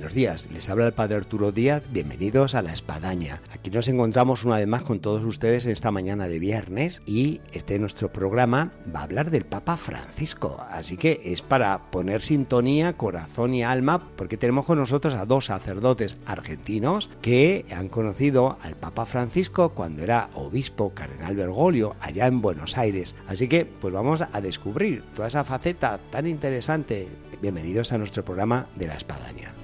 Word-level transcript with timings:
Buenos 0.00 0.14
días. 0.14 0.48
Les 0.50 0.70
habla 0.70 0.86
el 0.86 0.94
Padre 0.94 1.16
Arturo 1.16 1.52
Díaz. 1.52 1.82
Bienvenidos 1.90 2.54
a 2.54 2.62
La 2.62 2.72
Espadaña. 2.72 3.42
Aquí 3.52 3.70
nos 3.70 3.86
encontramos 3.86 4.46
una 4.46 4.56
vez 4.56 4.66
más 4.66 4.82
con 4.82 5.00
todos 5.00 5.22
ustedes 5.22 5.66
en 5.66 5.72
esta 5.72 5.90
mañana 5.90 6.26
de 6.26 6.38
viernes 6.38 7.02
y 7.04 7.42
este 7.52 7.78
nuestro 7.78 8.10
programa 8.10 8.72
va 8.96 9.00
a 9.00 9.02
hablar 9.02 9.30
del 9.30 9.44
Papa 9.44 9.76
Francisco. 9.76 10.64
Así 10.70 10.96
que 10.96 11.20
es 11.26 11.42
para 11.42 11.90
poner 11.90 12.22
sintonía, 12.22 12.94
corazón 12.94 13.52
y 13.52 13.62
alma, 13.62 14.08
porque 14.16 14.38
tenemos 14.38 14.64
con 14.64 14.78
nosotros 14.78 15.12
a 15.12 15.26
dos 15.26 15.44
sacerdotes 15.44 16.16
argentinos 16.24 17.10
que 17.20 17.66
han 17.70 17.90
conocido 17.90 18.56
al 18.62 18.76
Papa 18.76 19.04
Francisco 19.04 19.74
cuando 19.74 20.02
era 20.02 20.30
obispo 20.34 20.94
cardenal 20.94 21.36
Bergoglio 21.36 21.94
allá 22.00 22.26
en 22.26 22.40
Buenos 22.40 22.78
Aires. 22.78 23.14
Así 23.26 23.48
que 23.48 23.66
pues 23.66 23.92
vamos 23.92 24.22
a 24.22 24.40
descubrir 24.40 25.04
toda 25.14 25.28
esa 25.28 25.44
faceta 25.44 26.00
tan 26.10 26.26
interesante. 26.26 27.06
Bienvenidos 27.42 27.92
a 27.92 27.98
nuestro 27.98 28.24
programa 28.24 28.66
de 28.76 28.86
La 28.86 28.94
Espadaña. 28.94 29.59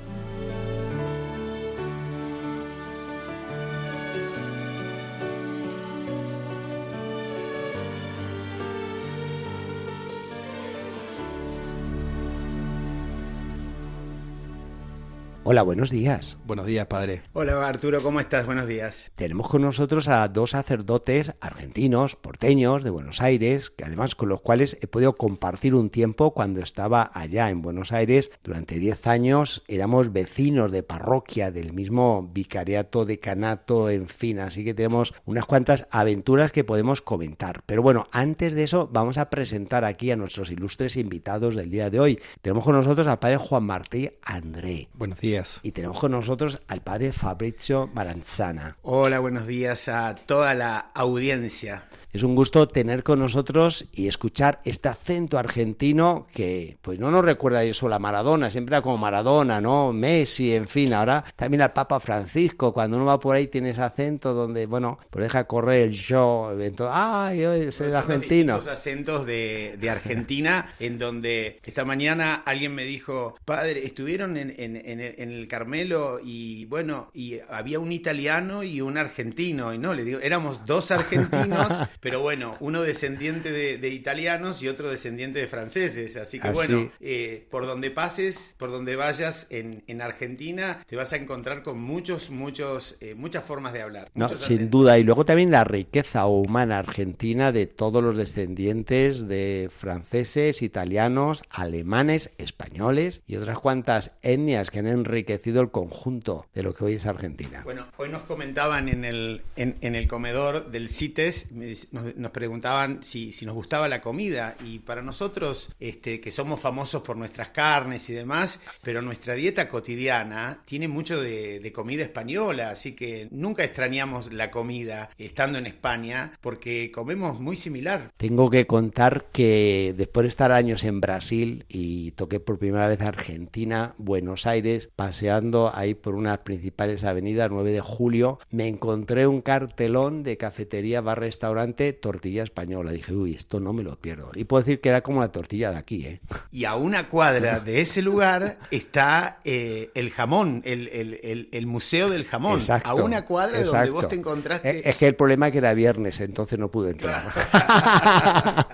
Hola, 15.48 15.62
buenos 15.62 15.90
días. 15.90 16.38
Buenos 16.44 16.66
días, 16.66 16.88
padre. 16.88 17.22
Hola, 17.32 17.68
Arturo, 17.68 18.02
¿cómo 18.02 18.18
estás? 18.18 18.46
Buenos 18.46 18.66
días. 18.66 19.12
Tenemos 19.14 19.48
con 19.48 19.62
nosotros 19.62 20.08
a 20.08 20.26
dos 20.26 20.50
sacerdotes 20.50 21.34
argentinos, 21.40 22.16
porteños, 22.16 22.82
de 22.82 22.90
Buenos 22.90 23.22
Aires, 23.22 23.70
que 23.70 23.84
además 23.84 24.16
con 24.16 24.28
los 24.28 24.40
cuales 24.40 24.76
he 24.80 24.88
podido 24.88 25.12
compartir 25.12 25.76
un 25.76 25.88
tiempo 25.88 26.34
cuando 26.34 26.62
estaba 26.62 27.12
allá 27.14 27.48
en 27.48 27.62
Buenos 27.62 27.92
Aires. 27.92 28.32
Durante 28.42 28.80
10 28.80 29.06
años 29.06 29.62
éramos 29.68 30.12
vecinos 30.12 30.72
de 30.72 30.82
parroquia 30.82 31.52
del 31.52 31.72
mismo 31.72 32.28
vicariato, 32.34 33.04
decanato, 33.04 33.88
en 33.88 34.08
fin, 34.08 34.40
así 34.40 34.64
que 34.64 34.74
tenemos 34.74 35.14
unas 35.26 35.44
cuantas 35.44 35.86
aventuras 35.92 36.50
que 36.50 36.64
podemos 36.64 37.02
comentar. 37.02 37.62
Pero 37.66 37.82
bueno, 37.82 38.08
antes 38.10 38.52
de 38.56 38.64
eso 38.64 38.90
vamos 38.92 39.16
a 39.16 39.30
presentar 39.30 39.84
aquí 39.84 40.10
a 40.10 40.16
nuestros 40.16 40.50
ilustres 40.50 40.96
invitados 40.96 41.54
del 41.54 41.70
día 41.70 41.88
de 41.88 42.00
hoy. 42.00 42.18
Tenemos 42.42 42.64
con 42.64 42.74
nosotros 42.74 43.06
al 43.06 43.20
padre 43.20 43.36
Juan 43.36 43.62
Martí 43.62 44.10
André. 44.22 44.88
Buenos 44.92 45.20
días. 45.20 45.35
Y 45.62 45.72
tenemos 45.72 45.98
con 45.98 46.12
nosotros 46.12 46.60
al 46.68 46.80
padre 46.80 47.12
Fabrizio 47.12 47.90
Maranzana. 47.92 48.76
Hola, 48.82 49.18
buenos 49.18 49.46
días 49.46 49.88
a 49.88 50.14
toda 50.14 50.54
la 50.54 50.90
audiencia. 50.94 51.84
Es 52.12 52.22
un 52.22 52.34
gusto 52.34 52.66
tener 52.66 53.02
con 53.02 53.18
nosotros 53.18 53.84
y 53.92 54.08
escuchar 54.08 54.60
este 54.64 54.88
acento 54.88 55.36
argentino 55.36 56.26
que 56.32 56.78
pues 56.80 56.98
no 56.98 57.10
nos 57.10 57.22
recuerda 57.22 57.62
eso 57.62 57.92
a 57.92 57.98
Maradona, 57.98 58.48
siempre 58.48 58.74
era 58.74 58.82
como 58.82 58.96
Maradona, 58.96 59.60
¿no? 59.60 59.92
Messi, 59.92 60.54
en 60.54 60.66
fin, 60.66 60.94
ahora 60.94 61.24
también 61.36 61.60
al 61.60 61.74
Papa 61.74 62.00
Francisco, 62.00 62.72
cuando 62.72 62.96
uno 62.96 63.04
va 63.04 63.20
por 63.20 63.36
ahí 63.36 63.48
tiene 63.48 63.70
ese 63.70 63.82
acento 63.82 64.32
donde, 64.32 64.64
bueno, 64.64 64.98
pues 65.10 65.24
deja 65.24 65.44
correr 65.44 65.88
el 65.88 65.92
yo, 65.92 66.52
entonces, 66.58 66.96
¡ay, 66.96 67.42
es 67.42 67.80
el 67.82 67.94
argentino! 67.94 68.54
Los 68.54 68.68
acentos 68.68 69.26
de, 69.26 69.76
de 69.78 69.90
Argentina, 69.90 70.74
en 70.80 70.98
donde 70.98 71.60
esta 71.64 71.84
mañana 71.84 72.36
alguien 72.46 72.74
me 72.74 72.84
dijo, 72.84 73.36
padre, 73.44 73.84
estuvieron 73.84 74.38
en, 74.38 74.54
en, 74.56 74.76
en, 74.76 75.00
en 75.00 75.25
el 75.30 75.48
Carmelo 75.48 76.18
y 76.22 76.64
bueno, 76.66 77.10
y 77.14 77.38
había 77.48 77.78
un 77.78 77.92
italiano 77.92 78.62
y 78.62 78.80
un 78.80 78.98
argentino, 78.98 79.72
y 79.74 79.78
no, 79.78 79.94
le 79.94 80.04
digo, 80.04 80.20
éramos 80.20 80.64
dos 80.64 80.90
argentinos, 80.90 81.82
pero 82.00 82.20
bueno, 82.20 82.56
uno 82.60 82.82
descendiente 82.82 83.52
de, 83.52 83.78
de 83.78 83.88
italianos 83.88 84.62
y 84.62 84.68
otro 84.68 84.90
descendiente 84.90 85.38
de 85.38 85.46
franceses, 85.46 86.16
así 86.16 86.40
que 86.40 86.48
Así. 86.48 86.54
bueno, 86.54 86.90
eh, 87.00 87.46
por 87.50 87.66
donde 87.66 87.90
pases, 87.90 88.54
por 88.58 88.70
donde 88.70 88.96
vayas 88.96 89.46
en, 89.50 89.82
en 89.86 90.02
Argentina, 90.02 90.84
te 90.86 90.96
vas 90.96 91.12
a 91.12 91.16
encontrar 91.16 91.62
con 91.62 91.80
muchos, 91.80 92.30
muchos, 92.30 92.96
eh, 93.00 93.14
muchas 93.14 93.44
formas 93.44 93.72
de 93.72 93.82
hablar. 93.82 94.10
No, 94.14 94.28
sin 94.28 94.36
acentos. 94.36 94.70
duda. 94.70 94.98
Y 94.98 95.04
luego 95.04 95.24
también 95.24 95.50
la 95.50 95.64
riqueza 95.64 96.26
humana 96.26 96.78
argentina 96.78 97.52
de 97.52 97.66
todos 97.66 98.02
los 98.02 98.16
descendientes 98.16 99.28
de 99.28 99.70
franceses, 99.74 100.62
italianos, 100.62 101.42
alemanes, 101.50 102.30
españoles 102.38 103.22
y 103.26 103.36
otras 103.36 103.58
cuantas 103.58 104.12
etnias 104.22 104.70
que 104.70 104.80
han 104.80 104.86
enriquecido 104.86 105.15
el 105.24 105.70
conjunto 105.70 106.46
de 106.54 106.62
lo 106.62 106.74
que 106.74 106.84
hoy 106.84 106.94
es 106.94 107.06
Argentina. 107.06 107.62
Bueno, 107.64 107.86
hoy 107.96 108.08
nos 108.08 108.22
comentaban 108.22 108.88
en 108.88 109.04
el, 109.04 109.42
en, 109.56 109.76
en 109.80 109.94
el 109.94 110.08
comedor 110.08 110.70
del 110.70 110.88
CITES, 110.88 111.52
nos, 111.52 112.16
nos 112.16 112.30
preguntaban 112.30 113.02
si, 113.02 113.32
si 113.32 113.46
nos 113.46 113.54
gustaba 113.54 113.88
la 113.88 114.00
comida 114.00 114.56
y 114.64 114.80
para 114.80 115.02
nosotros, 115.02 115.70
este, 115.80 116.20
que 116.20 116.30
somos 116.30 116.60
famosos 116.60 117.02
por 117.02 117.16
nuestras 117.16 117.50
carnes 117.50 118.08
y 118.10 118.12
demás, 118.12 118.60
pero 118.82 119.02
nuestra 119.02 119.34
dieta 119.34 119.68
cotidiana 119.68 120.62
tiene 120.64 120.88
mucho 120.88 121.20
de, 121.20 121.60
de 121.60 121.72
comida 121.72 122.02
española, 122.02 122.70
así 122.70 122.92
que 122.92 123.28
nunca 123.30 123.64
extrañamos 123.64 124.32
la 124.32 124.50
comida 124.50 125.10
estando 125.18 125.58
en 125.58 125.66
España 125.66 126.32
porque 126.40 126.90
comemos 126.90 127.40
muy 127.40 127.56
similar. 127.56 128.10
Tengo 128.16 128.50
que 128.50 128.66
contar 128.66 129.26
que 129.32 129.94
después 129.96 130.24
de 130.24 130.28
estar 130.28 130.52
años 130.52 130.84
en 130.84 131.00
Brasil 131.00 131.64
y 131.68 132.12
toqué 132.12 132.40
por 132.40 132.58
primera 132.58 132.88
vez 132.88 133.00
Argentina, 133.00 133.94
Buenos 133.98 134.46
Aires, 134.46 134.90
paseando 135.06 135.70
ahí 135.72 135.94
por 135.94 136.16
unas 136.16 136.38
principales 136.38 137.04
avenidas, 137.04 137.48
9 137.48 137.70
de 137.70 137.80
julio, 137.80 138.40
me 138.50 138.66
encontré 138.66 139.28
un 139.28 139.40
cartelón 139.40 140.24
de 140.24 140.36
cafetería, 140.36 141.00
bar, 141.00 141.20
restaurante, 141.20 141.92
tortilla 141.92 142.42
española. 142.42 142.90
Dije, 142.90 143.12
uy, 143.14 143.32
esto 143.36 143.60
no 143.60 143.72
me 143.72 143.84
lo 143.84 143.94
pierdo. 144.00 144.32
Y 144.34 144.42
puedo 144.44 144.62
decir 144.62 144.80
que 144.80 144.88
era 144.88 145.02
como 145.02 145.20
la 145.20 145.30
tortilla 145.30 145.70
de 145.70 145.76
aquí, 145.76 146.04
¿eh? 146.06 146.20
Y 146.50 146.64
a 146.64 146.74
una 146.74 147.08
cuadra 147.08 147.60
de 147.60 147.82
ese 147.82 148.02
lugar 148.02 148.58
está 148.72 149.38
eh, 149.44 149.90
el 149.94 150.10
jamón, 150.10 150.62
el, 150.64 150.88
el- 150.88 151.20
el- 151.22 151.48
el 151.52 151.66
Museo 151.68 152.10
del 152.10 152.24
Jamón. 152.24 152.58
Exacto, 152.58 152.88
a 152.90 152.94
una 152.94 153.24
cuadra 153.24 153.52
donde 153.58 153.66
exacto. 153.68 153.92
vos 153.92 154.08
te 154.08 154.16
encontraste... 154.16 154.90
Es 154.90 154.96
que 154.96 155.06
el 155.06 155.14
problema 155.14 155.46
es 155.46 155.52
que 155.52 155.58
era 155.58 155.72
viernes, 155.72 156.20
entonces 156.20 156.58
no 156.58 156.68
pude 156.68 156.90
entrar. 156.90 157.22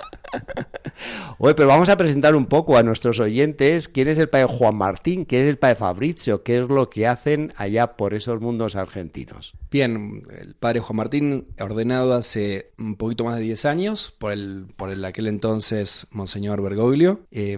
Oye, 1.39 1.55
pero 1.55 1.69
vamos 1.69 1.89
a 1.89 1.97
presentar 1.97 2.35
un 2.35 2.47
poco 2.47 2.77
a 2.77 2.83
nuestros 2.83 3.21
oyentes. 3.21 3.89
Quién 3.89 4.09
es 4.09 4.19
el 4.19 4.29
padre 4.29 4.47
Juan 4.47 4.77
Martín, 4.77 5.25
quién 5.25 5.43
es 5.43 5.49
el 5.49 5.59
padre 5.59 5.77
Fabrizio, 5.77 6.43
qué 6.43 6.59
es 6.59 6.69
lo 6.69 6.91
que 6.91 7.07
hacen 7.07 7.53
allá 7.57 7.97
por 7.97 8.15
esos 8.15 8.41
mundos 8.41 8.77
argentinos. 8.77 9.55
Bien, 9.73 10.23
el 10.39 10.55
padre 10.55 10.81
Juan 10.81 10.97
Martín, 10.99 11.47
ordenado 11.59 12.13
hace 12.15 12.73
un 12.79 12.97
poquito 12.97 13.25
más 13.25 13.37
de 13.39 13.43
10 13.45 13.65
años 13.65 14.15
por 14.19 14.31
el, 14.33 14.67
por 14.77 14.91
el 14.91 15.03
aquel 15.05 15.27
entonces 15.29 16.07
Monseñor 16.11 16.61
Bergoglio. 16.61 17.21
Eh, 17.31 17.57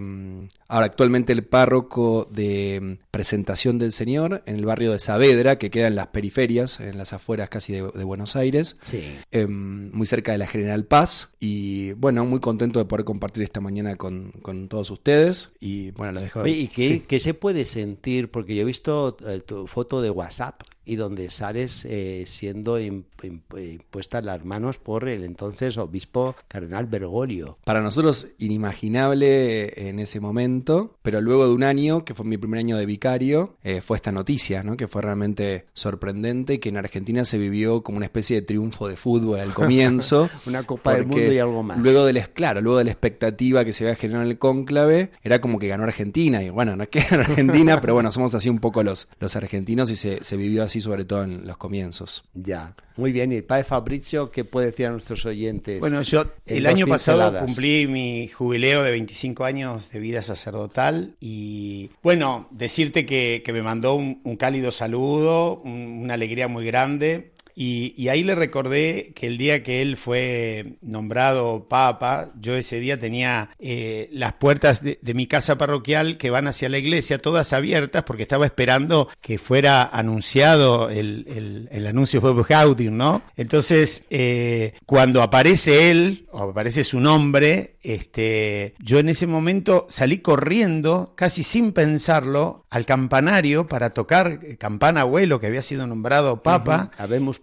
ahora 0.69 0.85
actualmente 0.85 1.33
el 1.33 1.43
párroco 1.43 2.27
de 2.31 2.99
Presentación 3.11 3.79
del 3.79 3.91
Señor 3.91 4.43
en 4.45 4.55
el 4.55 4.65
barrio 4.65 4.93
de 4.93 4.99
Saavedra, 4.99 5.57
que 5.57 5.69
queda 5.69 5.87
en 5.87 5.95
las 5.95 6.07
periferias, 6.07 6.79
en 6.79 6.97
las 6.97 7.11
afueras 7.11 7.49
casi 7.49 7.73
de, 7.73 7.81
de 7.93 8.03
Buenos 8.05 8.37
Aires. 8.37 8.77
Sí. 8.81 9.03
eh, 9.31 9.45
muy 9.47 10.07
cerca 10.07 10.31
de 10.31 10.37
la 10.37 10.47
General 10.47 10.85
Paz. 10.85 11.29
Y 11.41 11.91
bueno, 11.93 12.23
muy 12.25 12.39
contento 12.39 12.79
de 12.79 12.85
poder 12.85 13.03
compartir 13.05 13.43
esta 13.43 13.59
mañana 13.59 13.97
con, 13.97 14.31
con 14.41 14.69
todos 14.69 14.89
ustedes. 14.89 15.49
Y 15.59 15.91
bueno, 15.91 16.13
lo 16.13 16.21
dejo. 16.21 16.39
Oye, 16.39 16.51
¿y 16.53 16.67
qué, 16.69 16.87
Sí. 16.87 17.03
qué 17.07 17.19
se 17.19 17.33
puede 17.33 17.65
sentir? 17.65 18.31
Porque 18.31 18.55
yo 18.55 18.61
he 18.61 18.65
visto 18.65 19.17
eh, 19.27 19.41
tu 19.45 19.67
foto 19.67 20.01
de 20.01 20.09
WhatsApp 20.11 20.61
y 20.85 20.95
donde 20.97 21.29
sales 21.31 21.85
eh, 21.89 22.25
siendo 22.27 22.79
im- 22.79 23.03
im- 23.23 23.41
impuestas 23.73 24.23
las 24.23 24.45
manos 24.45 24.77
por 24.77 25.07
el 25.09 25.23
entonces 25.23 25.77
obispo 25.77 26.35
cardenal 26.47 26.85
Bergoglio. 26.85 27.57
Para 27.63 27.81
nosotros 27.81 28.27
inimaginable 28.37 29.89
en 29.89 29.99
ese 29.99 30.19
momento, 30.19 30.95
pero 31.01 31.21
luego 31.21 31.47
de 31.47 31.53
un 31.53 31.63
año, 31.63 32.05
que 32.05 32.13
fue 32.13 32.25
mi 32.25 32.37
primer 32.37 32.59
año 32.59 32.77
de 32.77 32.85
vicario, 32.85 33.55
eh, 33.63 33.81
fue 33.81 33.97
esta 33.97 34.11
noticia, 34.11 34.63
¿no? 34.63 34.77
que 34.77 34.87
fue 34.87 35.01
realmente 35.01 35.65
sorprendente 35.73 36.55
y 36.55 36.59
que 36.59 36.69
en 36.69 36.77
Argentina 36.77 37.25
se 37.25 37.37
vivió 37.37 37.81
como 37.83 37.97
una 37.97 38.05
especie 38.05 38.35
de 38.37 38.41
triunfo 38.45 38.87
de 38.87 38.95
fútbol 38.95 39.39
al 39.39 39.53
comienzo. 39.53 40.29
Una 40.45 40.63
Copa 40.63 40.93
del 40.93 41.05
Mundo 41.07 41.33
y 41.33 41.39
algo 41.39 41.63
más. 41.63 41.79
Luego 41.79 42.05
del, 42.05 42.29
claro, 42.29 42.61
luego 42.61 42.77
de 42.77 42.85
la 42.85 42.91
expectativa 42.91 43.65
que 43.65 43.73
se 43.73 43.83
había 43.85 43.95
generado 43.95 44.23
en 44.23 44.29
el 44.31 44.37
cónclave, 44.37 45.11
era 45.23 45.41
como 45.41 45.59
que 45.59 45.67
ganó 45.67 45.83
Argentina. 45.83 46.43
Y 46.43 46.49
bueno, 46.49 46.75
no 46.75 46.83
es 46.83 46.89
que 46.89 46.99
Argentina, 47.11 47.81
pero 47.81 47.93
bueno, 47.93 48.11
somos 48.11 48.35
así 48.35 48.49
un 48.49 48.59
poco 48.59 48.83
los, 48.83 49.07
los 49.19 49.35
argentinos 49.35 49.89
y 49.89 49.95
se, 49.95 50.23
se 50.23 50.37
vivió 50.37 50.63
así 50.63 50.74
sobre 50.81 51.05
todo 51.05 51.23
en 51.23 51.45
los 51.47 51.57
comienzos. 51.57 52.23
Ya, 52.33 52.75
muy 52.97 53.11
bien. 53.11 53.31
¿Y 53.31 53.35
el 53.37 53.43
padre 53.43 53.63
Fabrizio 53.63 54.31
qué 54.31 54.45
puede 54.45 54.67
decir 54.67 54.87
a 54.87 54.91
nuestros 54.91 55.25
oyentes? 55.25 55.79
Bueno, 55.79 56.01
yo 56.01 56.23
el 56.45 56.65
año 56.65 56.87
pasado 56.87 57.17
pinceladas. 57.19 57.45
cumplí 57.45 57.87
mi 57.87 58.27
jubileo 58.27 58.83
de 58.83 58.91
25 58.91 59.43
años 59.43 59.89
de 59.91 59.99
vida 59.99 60.21
sacerdotal 60.21 61.15
y 61.19 61.89
bueno, 62.03 62.47
decirte 62.51 63.05
que, 63.05 63.41
que 63.45 63.53
me 63.53 63.61
mandó 63.61 63.95
un, 63.95 64.21
un 64.23 64.35
cálido 64.37 64.71
saludo, 64.71 65.57
un- 65.63 65.99
una 66.03 66.13
alegría 66.15 66.47
muy 66.47 66.65
grande 66.65 67.31
Y, 67.55 68.09
ahí 68.09 68.23
le 68.23 68.35
recordé 68.35 69.13
que 69.15 69.27
el 69.27 69.37
día 69.37 69.63
que 69.63 69.81
él 69.81 69.95
fue 69.95 70.77
nombrado 70.81 71.67
papa, 71.69 72.31
yo 72.39 72.55
ese 72.55 72.79
día 72.79 72.99
tenía 72.99 73.49
eh, 73.59 74.09
las 74.11 74.33
puertas 74.33 74.83
de, 74.83 74.99
mi 75.15 75.27
casa 75.27 75.57
parroquial 75.57 76.17
que 76.17 76.29
van 76.29 76.47
hacia 76.47 76.67
la 76.67 76.77
iglesia 76.77 77.19
todas 77.19 77.53
abiertas 77.53 78.03
porque 78.03 78.23
estaba 78.23 78.45
esperando 78.45 79.07
que 79.21 79.37
fuera 79.37 79.83
anunciado 79.83 80.89
el, 80.89 81.69
el, 81.71 81.87
anuncio 81.87 82.19
de 82.19 82.43
Gaudium, 82.43 82.97
¿no? 82.97 83.21
Entonces, 83.37 84.03
eh, 84.09 84.73
cuando 84.85 85.21
aparece 85.21 85.89
él, 85.89 86.25
o 86.31 86.49
aparece 86.49 86.83
su 86.83 86.99
nombre, 86.99 87.77
este, 87.81 88.73
yo 88.79 88.99
en 88.99 89.09
ese 89.09 89.27
momento 89.27 89.85
salí 89.89 90.17
corriendo, 90.17 91.13
casi 91.15 91.43
sin 91.43 91.71
pensarlo, 91.71 92.65
al 92.75 92.85
campanario 92.85 93.67
para 93.67 93.91
tocar 93.91 94.39
eh, 94.43 94.57
campana 94.57 95.01
abuelo 95.01 95.39
que 95.39 95.47
había 95.47 95.61
sido 95.61 95.87
nombrado 95.87 96.43
papa. 96.43 96.91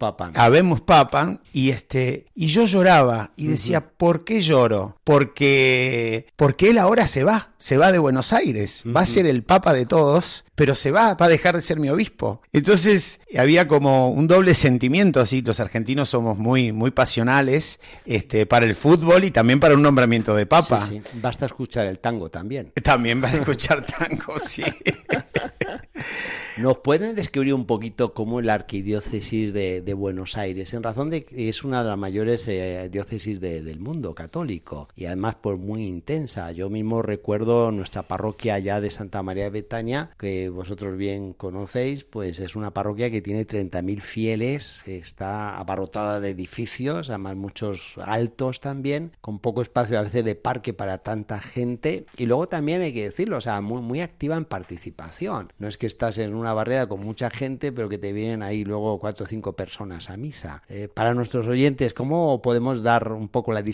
Papa. 0.03 0.33
Habemos 0.35 0.81
papa. 0.81 1.41
Y 1.53 1.71
este, 1.71 2.27
y 2.35 2.49
yo 2.49 2.65
lloraba 2.65 3.33
y 3.37 3.47
decía, 3.47 3.87
¿por 3.87 4.25
qué 4.25 4.41
lloro? 4.41 4.99
Porque, 5.05 6.27
porque 6.35 6.71
él 6.71 6.79
ahora 6.79 7.07
se 7.07 7.23
va, 7.23 7.53
se 7.59 7.77
va 7.77 7.93
de 7.93 8.01
Buenos 8.01 8.33
Aires, 8.33 8.83
va 8.85 9.03
a 9.03 9.07
ser 9.07 9.27
el 9.27 9.45
papa 9.45 9.73
de 9.73 9.87
todos 9.87 10.45
pero 10.55 10.75
se 10.75 10.91
va, 10.91 11.15
va 11.15 11.27
a 11.27 11.29
dejar 11.29 11.57
de 11.57 11.63
ser 11.63 11.81
mi 11.81 11.89
obispo. 11.89 12.43
Entonces 12.53 13.21
había 13.37 13.67
como 13.67 14.11
un 14.11 14.29
doble 14.29 14.55
sentimiento, 14.55 15.21
así 15.21 15.43
los 15.43 15.61
argentinos 15.61 16.11
somos 16.11 16.39
muy, 16.39 16.73
muy 16.73 16.91
pasionales 16.91 17.81
este, 18.05 18.47
para 18.47 18.67
el 18.67 18.77
fútbol 18.77 19.25
y 19.25 19.31
también 19.31 19.59
para 19.61 19.75
un 19.75 19.83
nombramiento 19.83 20.37
de 20.37 20.47
papa. 20.47 20.87
Sí, 20.87 21.01
sí. 21.01 21.19
Basta 21.21 21.47
escuchar 21.47 21.87
el 21.87 21.99
tango 21.99 22.31
también. 22.31 22.73
También 22.83 23.23
va 23.23 23.29
a 23.29 23.33
escuchar 23.33 23.85
tango, 23.85 24.35
sí. 24.39 24.63
¿Nos 26.59 26.79
pueden 26.79 27.15
describir 27.15 27.55
un 27.55 27.65
poquito 27.65 28.13
cómo 28.13 28.43
la 28.43 28.53
arquidiócesis 28.53 29.55
de, 29.55 29.95
Buenos 29.95 30.37
Aires, 30.37 30.75
en 30.75 30.83
razón 30.83 31.09
de 31.09 31.25
que 31.25 31.49
es 31.49 31.65
una 31.65 31.83
de 31.83 31.89
las 31.89 31.99
mayores 31.99 32.47
eh, 32.47 32.91
diócesis 32.91 33.41
del 33.41 33.81
mundo 33.81 34.15
católico 34.15 34.89
y 34.95 35.07
además 35.07 35.37
por 35.37 35.57
muy 35.57 35.87
intensa? 35.87 36.53
Yo 36.53 36.69
mismo 36.69 37.01
recuerdo 37.01 37.71
nuestra 37.71 38.03
parroquia 38.03 38.55
allá 38.55 38.83
de 38.83 38.91
Santa 38.91 39.23
María 39.23 39.45
de 39.45 39.51
Betania, 39.51 40.11
que 40.19 40.51
vosotros 40.51 40.99
bien 40.99 41.33
conocéis, 41.33 42.05
pues 42.05 42.39
es 42.39 42.55
una 42.55 42.75
parroquia 42.75 43.11
que 43.11 43.23
tiene 43.23 43.47
30.000 43.47 44.01
fieles, 44.01 44.87
está 44.87 45.57
abarrotada 45.57 46.21
de 46.21 46.31
edificios, 46.31 47.09
además 47.09 47.37
muchos 47.37 47.95
altos 48.05 48.61
también, 48.61 49.13
con 49.23 49.39
poco 49.39 49.63
espacio 49.63 49.99
a 49.99 50.03
veces 50.03 50.23
de 50.23 50.35
parque 50.35 50.75
para 50.75 50.99
tanta 50.99 51.41
gente 51.41 52.05
y 52.19 52.27
luego 52.27 52.49
también 52.49 52.83
hay 52.83 52.93
que 52.93 53.05
decirlo, 53.05 53.39
o 53.39 53.43
sea, 53.43 53.63
muy, 53.63 53.81
muy 53.81 54.03
activa 54.03 54.37
en 54.37 54.45
participación. 54.45 55.51
No 55.59 55.67
es 55.67 55.79
que 55.79 55.87
estás 55.87 56.19
en 56.19 56.35
un 56.35 56.42
una 56.43 56.55
barrera 56.55 56.87
con 56.87 57.01
mucha 57.01 57.31
gente, 57.31 57.73
pero 57.73 57.89
que 57.89 57.99
te 57.99 58.13
vienen 58.13 58.43
ahí 58.43 58.65
luego 58.65 58.99
cuatro 58.99 59.25
o 59.25 59.27
cinco 59.27 59.55
personas 59.55 60.11
a 60.11 60.17
misa. 60.17 60.63
Eh, 60.69 60.89
para 60.93 61.15
nuestros 61.15 61.47
oyentes, 61.47 61.95
¿cómo 61.95 62.43
podemos 62.43 62.83
dar 62.83 63.13
un 63.13 63.29
poco 63.29 63.53
la, 63.53 63.65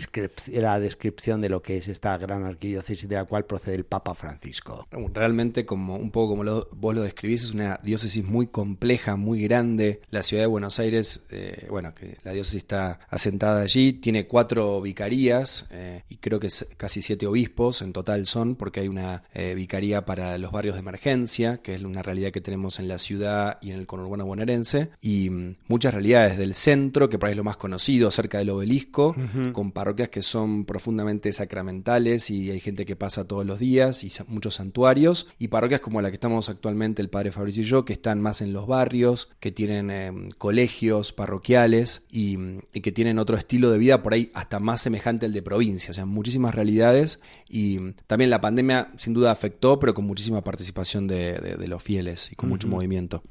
la 0.52 0.80
descripción 0.80 1.40
de 1.40 1.48
lo 1.48 1.62
que 1.62 1.78
es 1.78 1.88
esta 1.88 2.16
gran 2.18 2.44
arquidiócesis 2.44 3.08
de 3.08 3.16
la 3.16 3.24
cual 3.24 3.44
procede 3.44 3.76
el 3.76 3.84
Papa 3.84 4.14
Francisco? 4.14 4.86
Realmente, 5.12 5.64
como 5.64 5.96
un 5.96 6.10
poco 6.10 6.30
como 6.30 6.44
lo, 6.44 6.68
vos 6.72 6.94
lo 6.94 7.02
describís, 7.02 7.44
es 7.44 7.50
una 7.52 7.80
diócesis 7.82 8.24
muy 8.24 8.48
compleja, 8.48 9.16
muy 9.16 9.42
grande. 9.42 10.00
La 10.10 10.22
ciudad 10.22 10.42
de 10.42 10.48
Buenos 10.48 10.78
Aires, 10.78 11.24
eh, 11.30 11.66
bueno, 11.70 11.94
que 11.94 12.18
la 12.22 12.32
diócesis 12.32 12.58
está 12.58 13.00
asentada 13.08 13.62
allí, 13.62 13.94
tiene 13.94 14.26
cuatro 14.26 14.80
vicarías 14.80 15.66
eh, 15.70 16.02
y 16.08 16.16
creo 16.16 16.38
que 16.38 16.48
casi 16.76 17.02
siete 17.02 17.26
obispos 17.26 17.82
en 17.82 17.92
total 17.92 18.26
son, 18.26 18.54
porque 18.54 18.80
hay 18.80 18.88
una 18.88 19.22
vicaría 19.54 20.04
para 20.04 20.36
los 20.36 20.52
barrios 20.52 20.74
de 20.74 20.80
emergencia, 20.80 21.58
que 21.58 21.74
es 21.74 21.82
una 21.82 22.02
realidad 22.02 22.32
que 22.32 22.40
tenemos 22.40 22.57
en 22.78 22.88
la 22.88 22.98
ciudad 22.98 23.58
y 23.62 23.70
en 23.70 23.78
el 23.78 23.86
conurbano 23.86 24.26
bonaerense, 24.26 24.90
y 25.00 25.30
mm, 25.30 25.56
muchas 25.68 25.94
realidades 25.94 26.36
del 26.36 26.54
centro, 26.54 27.08
que 27.08 27.18
por 27.18 27.28
ahí 27.28 27.32
es 27.32 27.36
lo 27.36 27.44
más 27.44 27.56
conocido, 27.56 28.10
cerca 28.10 28.38
del 28.38 28.50
obelisco, 28.50 29.14
con 29.52 29.72
parroquias 29.72 30.08
que 30.08 30.22
son 30.22 30.64
profundamente 30.64 31.30
sacramentales 31.32 32.30
y 32.30 32.50
hay 32.50 32.60
gente 32.60 32.84
que 32.84 32.96
pasa 32.96 33.26
todos 33.26 33.46
los 33.46 33.58
días 33.58 34.02
y 34.04 34.10
muchos 34.26 34.56
santuarios, 34.56 35.28
y 35.38 35.48
parroquias 35.48 35.80
como 35.80 36.02
la 36.02 36.10
que 36.10 36.16
estamos 36.16 36.48
actualmente 36.48 37.00
el 37.00 37.08
padre 37.08 37.32
Fabricio 37.32 37.62
y 37.62 37.66
yo, 37.66 37.84
que 37.84 37.92
están 37.92 38.20
más 38.20 38.40
en 38.40 38.52
los 38.52 38.66
barrios, 38.66 39.28
que 39.40 39.52
tienen 39.52 39.90
em, 39.90 40.28
colegios 40.36 41.12
parroquiales 41.12 42.06
y, 42.10 42.36
mm, 42.36 42.58
y, 42.72 42.80
que 42.80 42.92
tienen 42.92 43.18
otro 43.18 43.36
estilo 43.36 43.70
de 43.70 43.78
vida 43.78 44.02
por 44.02 44.14
ahí 44.14 44.30
hasta 44.34 44.58
más 44.58 44.80
semejante 44.80 45.26
al 45.26 45.32
de 45.32 45.42
provincia, 45.42 45.92
o 45.92 45.94
sea, 45.94 46.06
muchísimas 46.06 46.54
realidades 46.54 47.20
y 47.48 47.78
mm, 47.78 47.94
también 48.06 48.30
la 48.30 48.40
pandemia 48.40 48.90
sin 48.96 49.14
duda 49.14 49.30
afectó, 49.30 49.78
pero 49.78 49.94
con 49.94 50.04
muchísima 50.04 50.42
participación 50.42 51.06
de, 51.06 51.34
de 51.58 51.68
los 51.68 51.82
fieles 51.82 52.32
y 52.32 52.34
con 52.34 52.47
mucho 52.48 52.68
movimiento. 52.68 53.22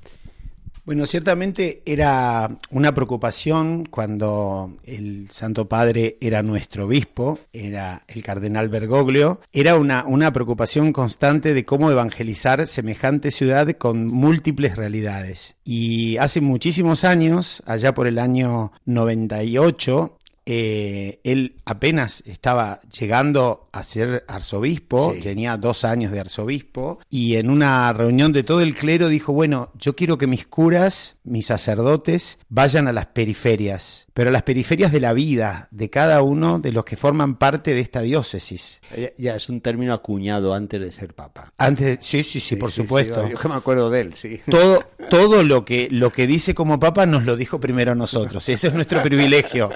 Bueno, 0.87 1.05
ciertamente 1.05 1.81
era 1.85 2.49
una 2.69 2.93
preocupación 2.93 3.83
cuando 3.83 4.73
el 4.85 5.29
Santo 5.31 5.67
Padre 5.67 6.17
era 6.21 6.43
nuestro 6.43 6.85
obispo, 6.85 7.39
era 7.51 8.05
el 8.07 8.23
cardenal 8.23 8.69
Bergoglio, 8.69 9.41
era 9.51 9.75
una, 9.75 10.05
una 10.05 10.31
preocupación 10.31 10.93
constante 10.93 11.53
de 11.53 11.65
cómo 11.65 11.91
evangelizar 11.91 12.67
semejante 12.67 13.31
ciudad 13.31 13.69
con 13.73 14.07
múltiples 14.07 14.77
realidades. 14.77 15.57
Y 15.65 16.15
hace 16.19 16.39
muchísimos 16.39 17.03
años, 17.03 17.61
allá 17.65 17.93
por 17.93 18.07
el 18.07 18.17
año 18.17 18.71
98, 18.85 20.16
eh, 20.49 21.19
él 21.25 21.57
apenas 21.65 22.23
estaba 22.25 22.79
llegando 22.97 23.67
a 23.73 23.83
ser 23.83 24.23
arzobispo, 24.29 25.13
tenía 25.21 25.57
dos 25.57 25.83
años 25.83 26.13
de 26.13 26.21
arzobispo, 26.21 26.99
y 27.09 27.35
en 27.35 27.49
una 27.49 27.91
reunión 27.91 28.31
de 28.31 28.43
todo 28.43 28.61
el 28.61 28.73
clero 28.73 29.09
dijo, 29.09 29.33
bueno, 29.33 29.73
yo 29.77 29.97
quiero 29.97 30.17
que 30.17 30.25
mis 30.25 30.47
curas, 30.47 31.17
mis 31.25 31.47
sacerdotes, 31.47 32.39
vayan 32.47 32.87
a 32.87 32.93
las 32.93 33.07
periferias, 33.07 34.07
pero 34.13 34.29
a 34.29 34.31
las 34.31 34.43
periferias 34.43 34.93
de 34.93 35.01
la 35.01 35.11
vida 35.11 35.67
de 35.71 35.89
cada 35.89 36.21
uno 36.21 36.59
de 36.59 36.71
los 36.71 36.85
que 36.85 36.95
forman 36.95 37.35
parte 37.35 37.73
de 37.73 37.81
esta 37.81 37.99
diócesis. 37.99 38.79
Ya, 39.17 39.35
es 39.35 39.49
un 39.49 39.59
término 39.59 39.93
acuñado 39.93 40.53
antes 40.53 40.79
de 40.79 40.93
ser 40.93 41.13
papa. 41.13 41.51
Antes, 41.57 41.97
sí, 41.99 42.23
sí, 42.23 42.39
sí, 42.39 42.55
por 42.55 42.71
supuesto. 42.71 43.27
yo 43.27 43.49
me 43.49 43.55
acuerdo 43.55 43.89
de 43.89 43.99
él, 43.99 44.13
sí. 44.13 44.39
Todo, 44.49 44.85
todo 45.09 45.43
lo 45.43 45.65
que, 45.65 45.89
lo 45.91 46.13
que 46.13 46.25
dice 46.25 46.55
como 46.55 46.79
papa 46.79 47.05
nos 47.05 47.25
lo 47.25 47.35
dijo 47.35 47.59
primero 47.59 47.91
a 47.91 47.95
nosotros. 47.95 48.47
Ese 48.47 48.69
es 48.69 48.73
nuestro 48.73 49.03
privilegio. 49.03 49.69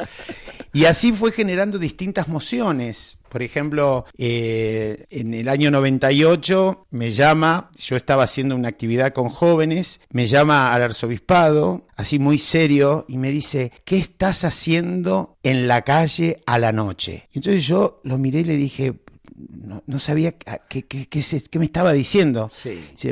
Y 0.73 0.85
así 0.85 1.12
fue 1.12 1.31
generando 1.31 1.77
distintas 1.77 2.27
mociones. 2.27 3.19
Por 3.29 3.44
ejemplo, 3.44 4.06
eh, 4.18 5.06
en 5.09 5.33
el 5.33 5.47
año 5.47 5.71
98 5.71 6.88
me 6.91 7.12
llama, 7.12 7.71
yo 7.77 7.95
estaba 7.95 8.23
haciendo 8.23 8.56
una 8.56 8.69
actividad 8.69 9.13
con 9.13 9.29
jóvenes, 9.29 10.01
me 10.12 10.27
llama 10.27 10.73
al 10.73 10.83
arzobispado, 10.83 11.88
así 11.95 12.19
muy 12.19 12.38
serio, 12.38 13.06
y 13.07 13.18
me 13.18 13.31
dice, 13.31 13.71
¿qué 13.85 13.97
estás 13.97 14.44
haciendo 14.44 15.37
en 15.44 15.68
la 15.68 15.81
calle 15.83 16.42
a 16.45 16.57
la 16.57 16.71
noche? 16.71 17.30
Entonces 17.33 17.66
yo 17.66 18.01
lo 18.04 18.18
miré 18.18 18.42
y 18.42 18.45
le 18.45 18.57
dije, 18.57 18.95
no, 19.85 19.99
sabía 19.99 20.33
qué, 20.33 20.83
qué, 20.85 21.59
me 21.59 21.66
estaba 21.66 21.94
diciendo. 21.94 22.49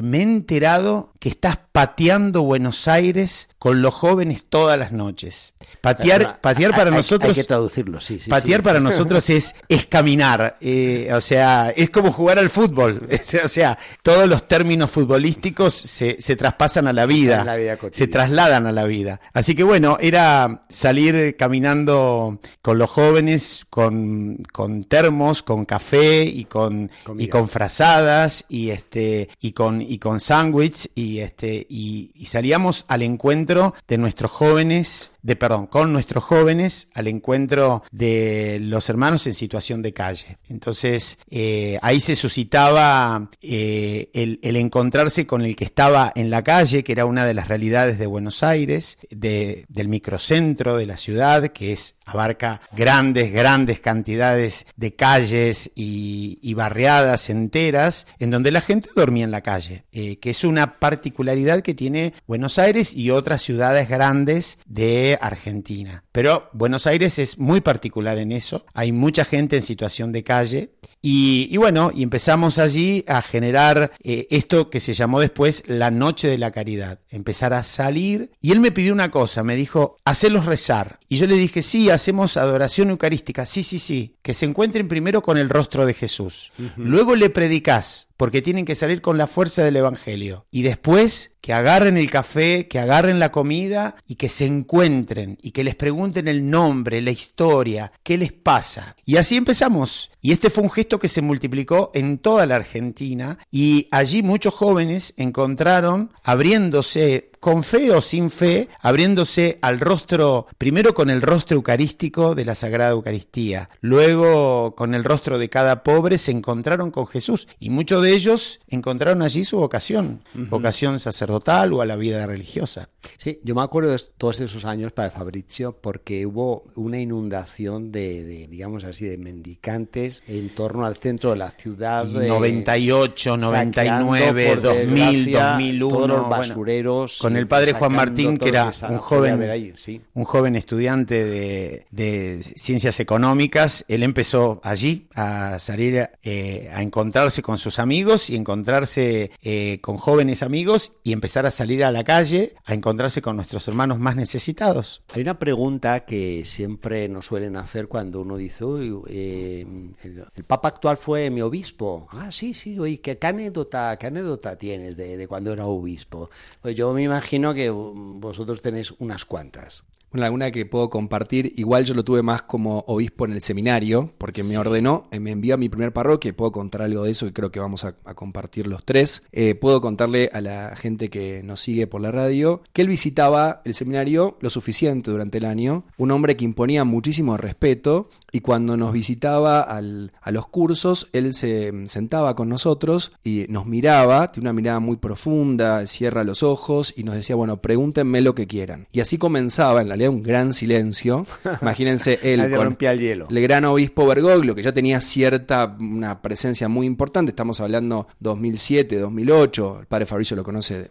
Me 0.03 0.19
he 0.19 0.21
enterado 0.21 1.13
que 1.19 1.29
estás 1.29 1.59
pateando 1.71 2.43
Buenos 2.43 2.87
Aires 2.87 3.49
con 3.59 3.81
los 3.81 3.93
jóvenes 3.93 4.45
todas 4.47 4.79
las 4.79 4.93
noches. 4.93 5.53
Patear, 5.81 6.39
patear 6.41 6.71
para 6.71 6.91
nosotros. 6.91 7.37
Hay 7.37 7.43
que 7.43 7.47
traducirlo, 7.47 7.99
sí. 7.99 8.19
patear 8.27 8.63
para 8.63 8.79
nosotros 8.81 9.29
es, 9.29 9.53
es 9.67 9.85
caminar. 9.85 10.57
Eh, 10.61 11.09
o 11.13 11.19
sea, 11.19 11.71
es 11.75 11.89
como 11.89 12.13
jugar 12.13 12.39
al 12.39 12.49
fútbol. 12.49 13.07
o 13.43 13.47
sea, 13.47 13.77
todos 14.01 14.27
los 14.29 14.47
términos 14.47 14.89
futbolísticos 14.89 15.73
se, 15.73 16.15
traspasan 16.37 16.87
a 16.87 16.93
la 16.93 17.05
vida. 17.05 17.45
se 17.91 18.07
trasladan 18.07 18.65
a 18.65 18.71
la 18.71 18.85
vida. 18.85 19.19
Así 19.33 19.55
que 19.55 19.63
bueno, 19.63 19.97
era 19.99 20.61
salir 20.69 21.35
caminando 21.37 22.39
con 22.61 22.77
los 22.77 22.89
jóvenes, 22.89 23.65
con, 23.69 24.37
con 24.53 24.85
termos, 24.85 25.43
con 25.43 25.65
café 25.65 26.23
y 26.23 26.45
con, 26.45 26.89
y 27.17 27.27
con 27.27 27.49
frazadas 27.49 28.45
y 28.47 28.69
este 28.69 29.29
y 29.41 29.51
con 29.51 29.81
y 29.81 29.97
con 29.97 30.19
sándwich 30.21 30.89
y 30.95 31.08
este 31.17 31.65
y, 31.67 32.11
y 32.13 32.25
salíamos 32.27 32.85
al 32.87 33.01
encuentro 33.01 33.73
de 33.87 33.97
nuestros 33.97 34.29
jóvenes 34.29 35.11
de 35.21 35.35
perdón, 35.35 35.67
con 35.67 35.91
nuestros 35.91 36.23
jóvenes 36.23 36.87
al 36.93 37.07
encuentro 37.07 37.83
de 37.91 38.59
los 38.61 38.89
hermanos 38.89 39.27
en 39.27 39.33
situación 39.33 39.81
de 39.81 39.93
calle. 39.93 40.37
Entonces 40.47 41.19
eh, 41.29 41.77
ahí 41.81 41.99
se 41.99 42.15
suscitaba 42.15 43.29
eh, 43.41 44.09
el, 44.13 44.55
encontrarse 44.55 45.25
con 45.25 45.43
el 45.43 45.55
que 45.55 45.65
estaba 45.65 46.11
en 46.15 46.29
la 46.29 46.43
calle, 46.43 46.83
que 46.83 46.91
era 46.91 47.05
una 47.05 47.25
de 47.25 47.33
las 47.33 47.47
realidades 47.47 47.99
de 47.99 48.07
Buenos 48.07 48.43
Aires, 48.43 48.97
de, 49.09 49.65
del 49.67 49.87
microcentro 49.87 50.77
de 50.77 50.85
la 50.85 50.97
ciudad, 50.97 51.49
que 51.49 51.73
es 51.73 51.95
abarca 52.05 52.61
grandes, 52.75 53.31
grandes 53.31 53.79
cantidades 53.79 54.65
de 54.75 54.95
calles 54.95 55.71
y, 55.75 56.53
barriadas 56.59 57.29
enteras, 57.29 58.05
en 58.19 58.31
donde 58.31 58.51
la 58.51 58.59
gente 58.59 58.89
dormía 58.93 59.23
en 59.23 59.31
la 59.31 59.41
calle, 59.41 59.85
eh, 59.93 60.17
que 60.17 60.31
es 60.31 60.43
una 60.43 60.77
particularidad 60.99 61.61
que 61.61 61.73
tiene 61.73 62.13
Buenos 62.27 62.59
Aires 62.59 62.93
y 62.93 63.09
otras 63.09 63.41
ciudades 63.41 63.87
grandes 63.87 64.59
de 64.65 65.17
Argentina. 65.21 66.03
Pero 66.11 66.49
Buenos 66.51 66.87
Aires 66.87 67.19
es 67.19 67.39
muy 67.39 67.61
particular 67.61 68.17
en 68.17 68.33
eso, 68.33 68.65
hay 68.73 68.91
mucha 68.91 69.23
gente 69.23 69.55
en 69.55 69.61
situación 69.61 70.11
de 70.11 70.25
calle 70.25 70.71
Y, 71.01 71.55
bueno, 71.55 71.93
y 71.95 72.03
empezamos 72.03 72.59
allí 72.59 73.05
a 73.07 73.21
generar 73.21 73.93
eh, 74.03 74.27
esto 74.31 74.69
que 74.69 74.81
se 74.81 74.93
llamó 74.93 75.21
después 75.21 75.63
la 75.65 75.91
Noche 75.91 76.27
de 76.27 76.37
la 76.37 76.51
Caridad. 76.51 76.99
Empezar 77.07 77.53
a 77.53 77.63
salir. 77.63 78.31
Y 78.41 78.51
él 78.51 78.59
me 78.59 78.73
pidió 78.73 78.91
una 78.91 79.09
cosa, 79.09 79.41
me 79.41 79.55
dijo, 79.55 79.95
hacerlos 80.03 80.45
rezar. 80.45 80.99
Y 81.07 81.15
yo 81.15 81.25
le 81.25 81.35
dije, 81.35 81.61
sí, 81.61 81.89
hacemos 81.89 82.35
adoración 82.35 82.89
eucarística. 82.89 83.45
Sí, 83.45 83.63
sí, 83.63 83.79
sí. 83.79 84.17
Que 84.21 84.33
se 84.33 84.45
encuentren 84.45 84.89
primero 84.89 85.21
con 85.21 85.37
el 85.37 85.47
rostro 85.47 85.85
de 85.85 85.93
Jesús. 85.93 86.51
Luego 86.75 87.15
le 87.15 87.29
predicás 87.29 88.08
porque 88.19 88.41
tienen 88.41 88.65
que 88.65 88.75
salir 88.75 89.01
con 89.01 89.17
la 89.17 89.27
fuerza 89.27 89.63
del 89.63 89.77
Evangelio. 89.77 90.45
Y 90.51 90.63
después 90.63 91.37
que 91.39 91.53
agarren 91.53 91.97
el 91.97 92.11
café, 92.11 92.67
que 92.67 92.77
agarren 92.77 93.17
la 93.17 93.31
comida 93.31 93.95
y 94.09 94.15
que 94.15 94.27
se 94.27 94.43
encuentren 94.45 95.37
y 95.41 95.51
que 95.51 95.63
les 95.63 95.75
pregunten 95.75 96.27
el 96.27 96.49
nombre, 96.49 97.01
la 97.01 97.11
historia, 97.11 97.93
qué 98.03 98.17
les 98.17 98.33
pasa. 98.33 98.97
Y 99.05 99.15
así 99.15 99.37
empezamos. 99.37 100.11
Y 100.19 100.33
este 100.33 100.49
fue 100.49 100.65
un 100.65 100.69
gesto 100.69 100.99
que 100.99 101.07
se 101.07 101.21
multiplicó 101.21 101.91
en 101.93 102.17
toda 102.17 102.45
la 102.45 102.57
Argentina 102.57 103.39
y 103.51 103.87
allí 103.89 104.21
muchos 104.21 104.53
jóvenes 104.53 105.13
encontraron 105.15 106.11
abriéndose 106.21 107.28
con 107.39 107.63
fe 107.63 107.91
o 107.91 108.01
sin 108.01 108.29
fe, 108.29 108.69
abriéndose 108.81 109.59
al 109.61 109.79
rostro, 109.79 110.47
primero 110.57 110.93
con 110.93 111.09
el 111.09 111.21
rostro 111.21 111.55
eucarístico 111.55 112.35
de 112.35 112.45
la 112.45 112.55
Sagrada 112.55 112.91
Eucaristía, 112.91 113.69
luego 113.81 114.75
con 114.75 114.93
el 114.93 115.03
rostro 115.03 115.37
de 115.37 115.49
cada 115.49 115.83
pobre, 115.83 116.17
se 116.17 116.31
encontraron 116.31 116.91
con 116.91 117.07
Jesús 117.07 117.47
y 117.59 117.69
muchos 117.69 118.03
de 118.03 118.13
ellos 118.13 118.59
encontraron 118.67 119.21
allí 119.21 119.43
su 119.43 119.57
vocación, 119.57 120.21
vocación 120.33 120.99
sacerdotal 120.99 121.73
o 121.73 121.81
a 121.81 121.85
la 121.85 121.95
vida 121.95 122.25
religiosa. 122.27 122.89
Sí, 123.17 123.39
yo 123.43 123.55
me 123.55 123.61
acuerdo 123.61 123.91
de 123.91 123.99
todos 124.17 124.39
esos 124.41 124.65
años 124.65 124.91
para 124.91 125.11
Fabrizio 125.11 125.77
porque 125.81 126.25
hubo 126.25 126.63
una 126.75 126.99
inundación 126.99 127.91
de, 127.91 128.47
digamos 128.49 128.83
así, 128.83 129.05
de 129.05 129.17
mendicantes 129.17 130.23
en 130.27 130.49
torno 130.49 130.85
al 130.85 130.97
centro 130.97 131.31
de 131.31 131.37
la 131.37 131.51
ciudad. 131.51 132.05
Y 132.09 132.27
98, 132.27 133.37
99, 133.37 134.55
2000, 134.57 135.31
2001. 135.31 135.95
Todos 135.95 136.07
los 136.07 136.29
basureros. 136.29 137.17
Con 137.29 137.37
el 137.37 137.47
padre 137.47 137.73
Juan 137.73 137.93
Martín, 137.93 138.37
que 138.37 138.49
era 138.49 138.71
un 138.89 138.97
joven, 138.97 139.73
un 140.13 140.23
joven 140.25 140.55
estudiante 140.55 141.85
de, 141.89 142.43
ciencias 142.43 142.99
económicas. 142.99 143.85
Él 143.87 144.03
empezó 144.03 144.59
allí 144.63 145.07
a 145.15 145.57
salir 145.59 146.09
eh, 146.23 146.69
a 146.73 146.81
encontrarse 146.81 147.41
con 147.41 147.57
sus 147.57 147.79
amigos 147.79 148.29
y 148.29 148.35
encontrarse 148.35 149.31
eh, 149.41 149.79
con 149.81 149.97
jóvenes 149.97 150.43
amigos 150.43 150.93
y 151.03 151.13
empezar 151.13 151.45
a 151.45 151.51
salir 151.51 151.83
a 151.83 151.91
la 151.91 152.03
calle 152.03 152.53
a 152.65 152.73
encontrarse 152.73 152.89
encontrarse 152.89 153.21
con 153.21 153.35
nuestros 153.35 153.67
hermanos 153.67 153.99
más 153.99 154.15
necesitados. 154.15 155.03
Hay 155.13 155.21
una 155.21 155.37
pregunta 155.37 156.05
que 156.05 156.43
siempre 156.43 157.07
nos 157.07 157.27
suelen 157.27 157.55
hacer 157.55 157.87
cuando 157.87 158.21
uno 158.21 158.35
dice, 158.35 158.65
uy, 158.65 158.99
eh, 159.07 159.65
el, 160.03 160.43
Papa 160.43 160.69
actual 160.69 160.97
fue 160.97 161.29
mi 161.29 161.41
obispo. 161.41 162.07
Ah, 162.11 162.31
sí, 162.31 162.55
sí, 162.55 162.79
oye, 162.79 162.99
¿qué, 162.99 163.17
anécdota, 163.21 163.95
qué 163.99 164.07
anécdota 164.07 164.57
tienes 164.57 164.97
de, 164.97 165.17
de 165.17 165.27
cuando 165.27 165.53
era 165.53 165.67
obispo? 165.67 166.31
Pues 166.61 166.75
yo 166.75 166.91
me 166.93 167.03
imagino 167.03 167.18
que 167.53 167.69
vosotros 167.69 168.61
tenéis 168.61 168.93
unas 168.99 169.25
cuantas. 169.25 169.83
Bueno, 170.11 170.25
alguna 170.25 170.49
que 170.49 170.65
puedo 170.65 170.89
compartir, 170.89 171.53
igual 171.55 171.85
yo 171.85 171.93
lo 171.93 172.03
tuve 172.03 172.23
más 172.23 172.41
como 172.41 172.83
obispo 172.87 173.25
en 173.25 173.33
el 173.33 173.41
seminario, 173.41 174.09
porque 174.17 174.43
me 174.43 174.57
ordenó, 174.57 175.07
eh, 175.11 175.19
me 175.19 175.31
envió 175.31 175.53
a 175.53 175.57
mi 175.57 175.69
primer 175.69 175.93
parroquia, 175.93 176.35
puedo 176.35 176.51
contar 176.51 176.81
algo 176.81 177.03
de 177.03 177.11
eso 177.11 177.27
y 177.27 177.31
creo 177.31 177.51
que 177.51 177.59
vamos 177.59 177.85
a, 177.85 177.93
compartir 178.15 178.65
los 178.65 178.83
tres. 178.83 179.23
Eh, 179.31 179.53
puedo 179.53 179.81
contarle 179.81 180.31
a 180.33 180.41
la 180.41 180.75
gente 180.75 181.09
que 181.09 181.43
nos 181.43 181.61
sigue 181.61 181.85
por 181.85 182.01
la 182.01 182.11
radio 182.11 182.63
que 182.73 182.81
él 182.81 182.87
visitaba 182.87 183.61
el 183.65 183.73
seminario 183.73 184.37
lo 184.41 184.49
suficiente 184.49 185.11
durante 185.11 185.37
el 185.37 185.45
año, 185.45 185.85
un 185.97 186.11
hombre 186.11 186.35
que 186.35 186.45
imponía 186.45 186.83
muchísimo 186.83 187.37
respeto 187.37 188.09
y 188.31 188.41
cuando 188.41 188.77
nos 188.77 188.93
visitaba 188.93 189.61
a 189.61 190.31
los 190.31 190.47
cursos, 190.47 191.07
él 191.13 191.33
se 191.33 191.71
sentaba 191.85 192.35
con 192.35 192.49
nosotros 192.49 193.11
y 193.23 193.45
nos 193.49 193.65
miraba, 193.65 194.31
tiene 194.31 194.49
una 194.49 194.53
mirada 194.53 194.79
muy 194.79 194.97
profunda, 194.97 195.85
cierra 195.87 196.23
los 196.23 196.43
ojos 196.43 196.93
y 196.95 197.03
nos 197.03 197.15
decía, 197.15 197.35
bueno, 197.35 197.61
pregúntenme 197.61 198.21
lo 198.21 198.35
que 198.35 198.47
quieran. 198.47 198.87
Y 198.91 199.01
así 199.01 199.17
comenzaba 199.17 199.81
en 199.81 199.89
la 199.89 199.97
un 200.07 200.21
gran 200.21 200.53
silencio. 200.53 201.25
Imagínense 201.61 202.19
él 202.23 202.39
con 202.55 202.77
el, 202.79 202.99
hielo. 202.99 203.27
el 203.29 203.41
gran 203.41 203.65
obispo 203.65 204.05
Bergoglio, 204.07 204.55
que 204.55 204.63
ya 204.63 204.71
tenía 204.71 205.01
cierta 205.01 205.75
una 205.79 206.21
presencia 206.21 206.69
muy 206.69 206.85
importante. 206.85 207.31
Estamos 207.31 207.59
hablando 207.59 208.07
2007, 208.19 208.99
2008. 208.99 209.79
El 209.81 209.85
padre 209.87 210.05
Fabricio 210.05 210.37
lo 210.37 210.43
conoce 210.43 210.89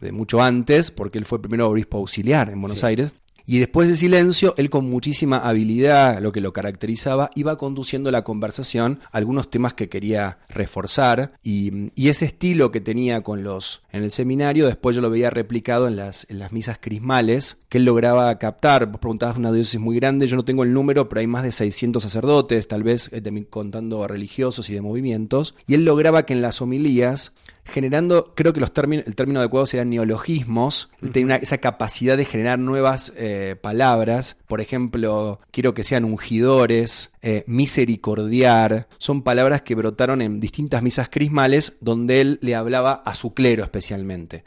de, 0.00 0.12
mucho 0.12 0.42
antes, 0.42 0.90
porque 0.90 1.18
él 1.18 1.24
fue 1.24 1.36
el 1.38 1.42
primer 1.42 1.62
obispo 1.62 1.98
auxiliar 1.98 2.50
en 2.50 2.60
Buenos 2.60 2.84
Aires. 2.84 3.12
Y 3.50 3.58
después 3.58 3.88
de 3.88 3.96
silencio, 3.96 4.54
él 4.58 4.70
con 4.70 4.88
muchísima 4.88 5.38
habilidad, 5.38 6.20
lo 6.20 6.30
que 6.30 6.40
lo 6.40 6.52
caracterizaba, 6.52 7.32
iba 7.34 7.56
conduciendo 7.56 8.12
la 8.12 8.22
conversación 8.22 9.00
algunos 9.10 9.50
temas 9.50 9.74
que 9.74 9.88
quería 9.88 10.38
reforzar. 10.48 11.32
Y, 11.42 11.90
ese 11.96 12.26
estilo 12.26 12.70
que 12.70 12.80
tenía 12.80 13.22
con 13.22 13.42
los 13.42 13.82
en 13.90 14.04
el 14.04 14.12
seminario, 14.12 14.66
después 14.66 14.94
yo 14.94 15.02
lo 15.02 15.10
veía 15.10 15.30
replicado 15.30 15.88
en 15.88 15.96
las, 15.96 16.28
en 16.30 16.38
las 16.38 16.52
misas 16.52 16.78
crismales, 16.80 17.58
que 17.68 17.78
él 17.78 17.86
lograba 17.86 18.38
captar. 18.38 18.86
Vos 18.86 19.00
preguntabas 19.00 19.36
una 19.36 19.50
diócesis 19.50 19.80
muy 19.80 19.96
grande, 19.96 20.28
yo 20.28 20.36
no 20.36 20.44
tengo 20.44 20.62
el 20.62 20.72
número, 20.72 21.08
pero 21.08 21.18
hay 21.18 21.26
más 21.26 21.42
de 21.42 21.50
600 21.50 22.00
sacerdotes, 22.00 22.68
tal 22.68 22.84
vez 22.84 23.10
eh, 23.12 23.46
contando 23.50 24.06
religiosos 24.06 24.70
y 24.70 24.74
de 24.74 24.80
movimientos. 24.80 25.56
Y 25.66 25.74
él 25.74 25.84
lograba 25.84 26.24
que 26.24 26.34
en 26.34 26.42
las 26.42 26.62
homilías 26.62 27.32
generando, 27.70 28.32
creo 28.34 28.52
que 28.52 28.60
los 28.60 28.72
términos, 28.72 29.06
el 29.06 29.14
término 29.14 29.40
adecuado 29.40 29.66
serían 29.66 29.90
neologismos, 29.90 30.90
tiene 31.12 31.36
esa 31.40 31.58
capacidad 31.58 32.16
de 32.16 32.24
generar 32.24 32.58
nuevas 32.58 33.12
eh, 33.16 33.56
palabras, 33.60 34.36
por 34.46 34.60
ejemplo, 34.60 35.40
quiero 35.50 35.72
que 35.72 35.84
sean 35.84 36.04
ungidores, 36.04 37.10
eh, 37.22 37.44
misericordiar, 37.46 38.88
son 38.98 39.22
palabras 39.22 39.62
que 39.62 39.74
brotaron 39.74 40.20
en 40.22 40.40
distintas 40.40 40.82
misas 40.82 41.08
crismales 41.08 41.78
donde 41.80 42.20
él 42.20 42.38
le 42.42 42.54
hablaba 42.54 43.02
a 43.04 43.14
su 43.14 43.32
clero 43.32 43.62
especialmente. 43.64 44.44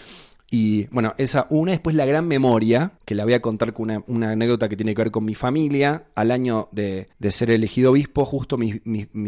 Y 0.54 0.86
bueno, 0.92 1.16
esa 1.18 1.48
una, 1.50 1.72
después 1.72 1.96
la 1.96 2.06
gran 2.06 2.28
memoria, 2.28 2.92
que 3.06 3.16
la 3.16 3.24
voy 3.24 3.34
a 3.34 3.42
contar 3.42 3.74
con 3.74 4.04
una, 4.06 4.30
anécdota 4.30 4.70
que 4.70 4.76
tiene 4.76 4.94
que 4.94 5.02
ver 5.02 5.10
con 5.10 5.26
mi 5.26 5.34
familia. 5.34 6.04
Al 6.14 6.30
año 6.30 6.70
de, 6.72 7.08
ser 7.30 7.50
elegido 7.50 7.90
obispo, 7.90 8.24
justo 8.24 8.56
mis, 8.56 8.80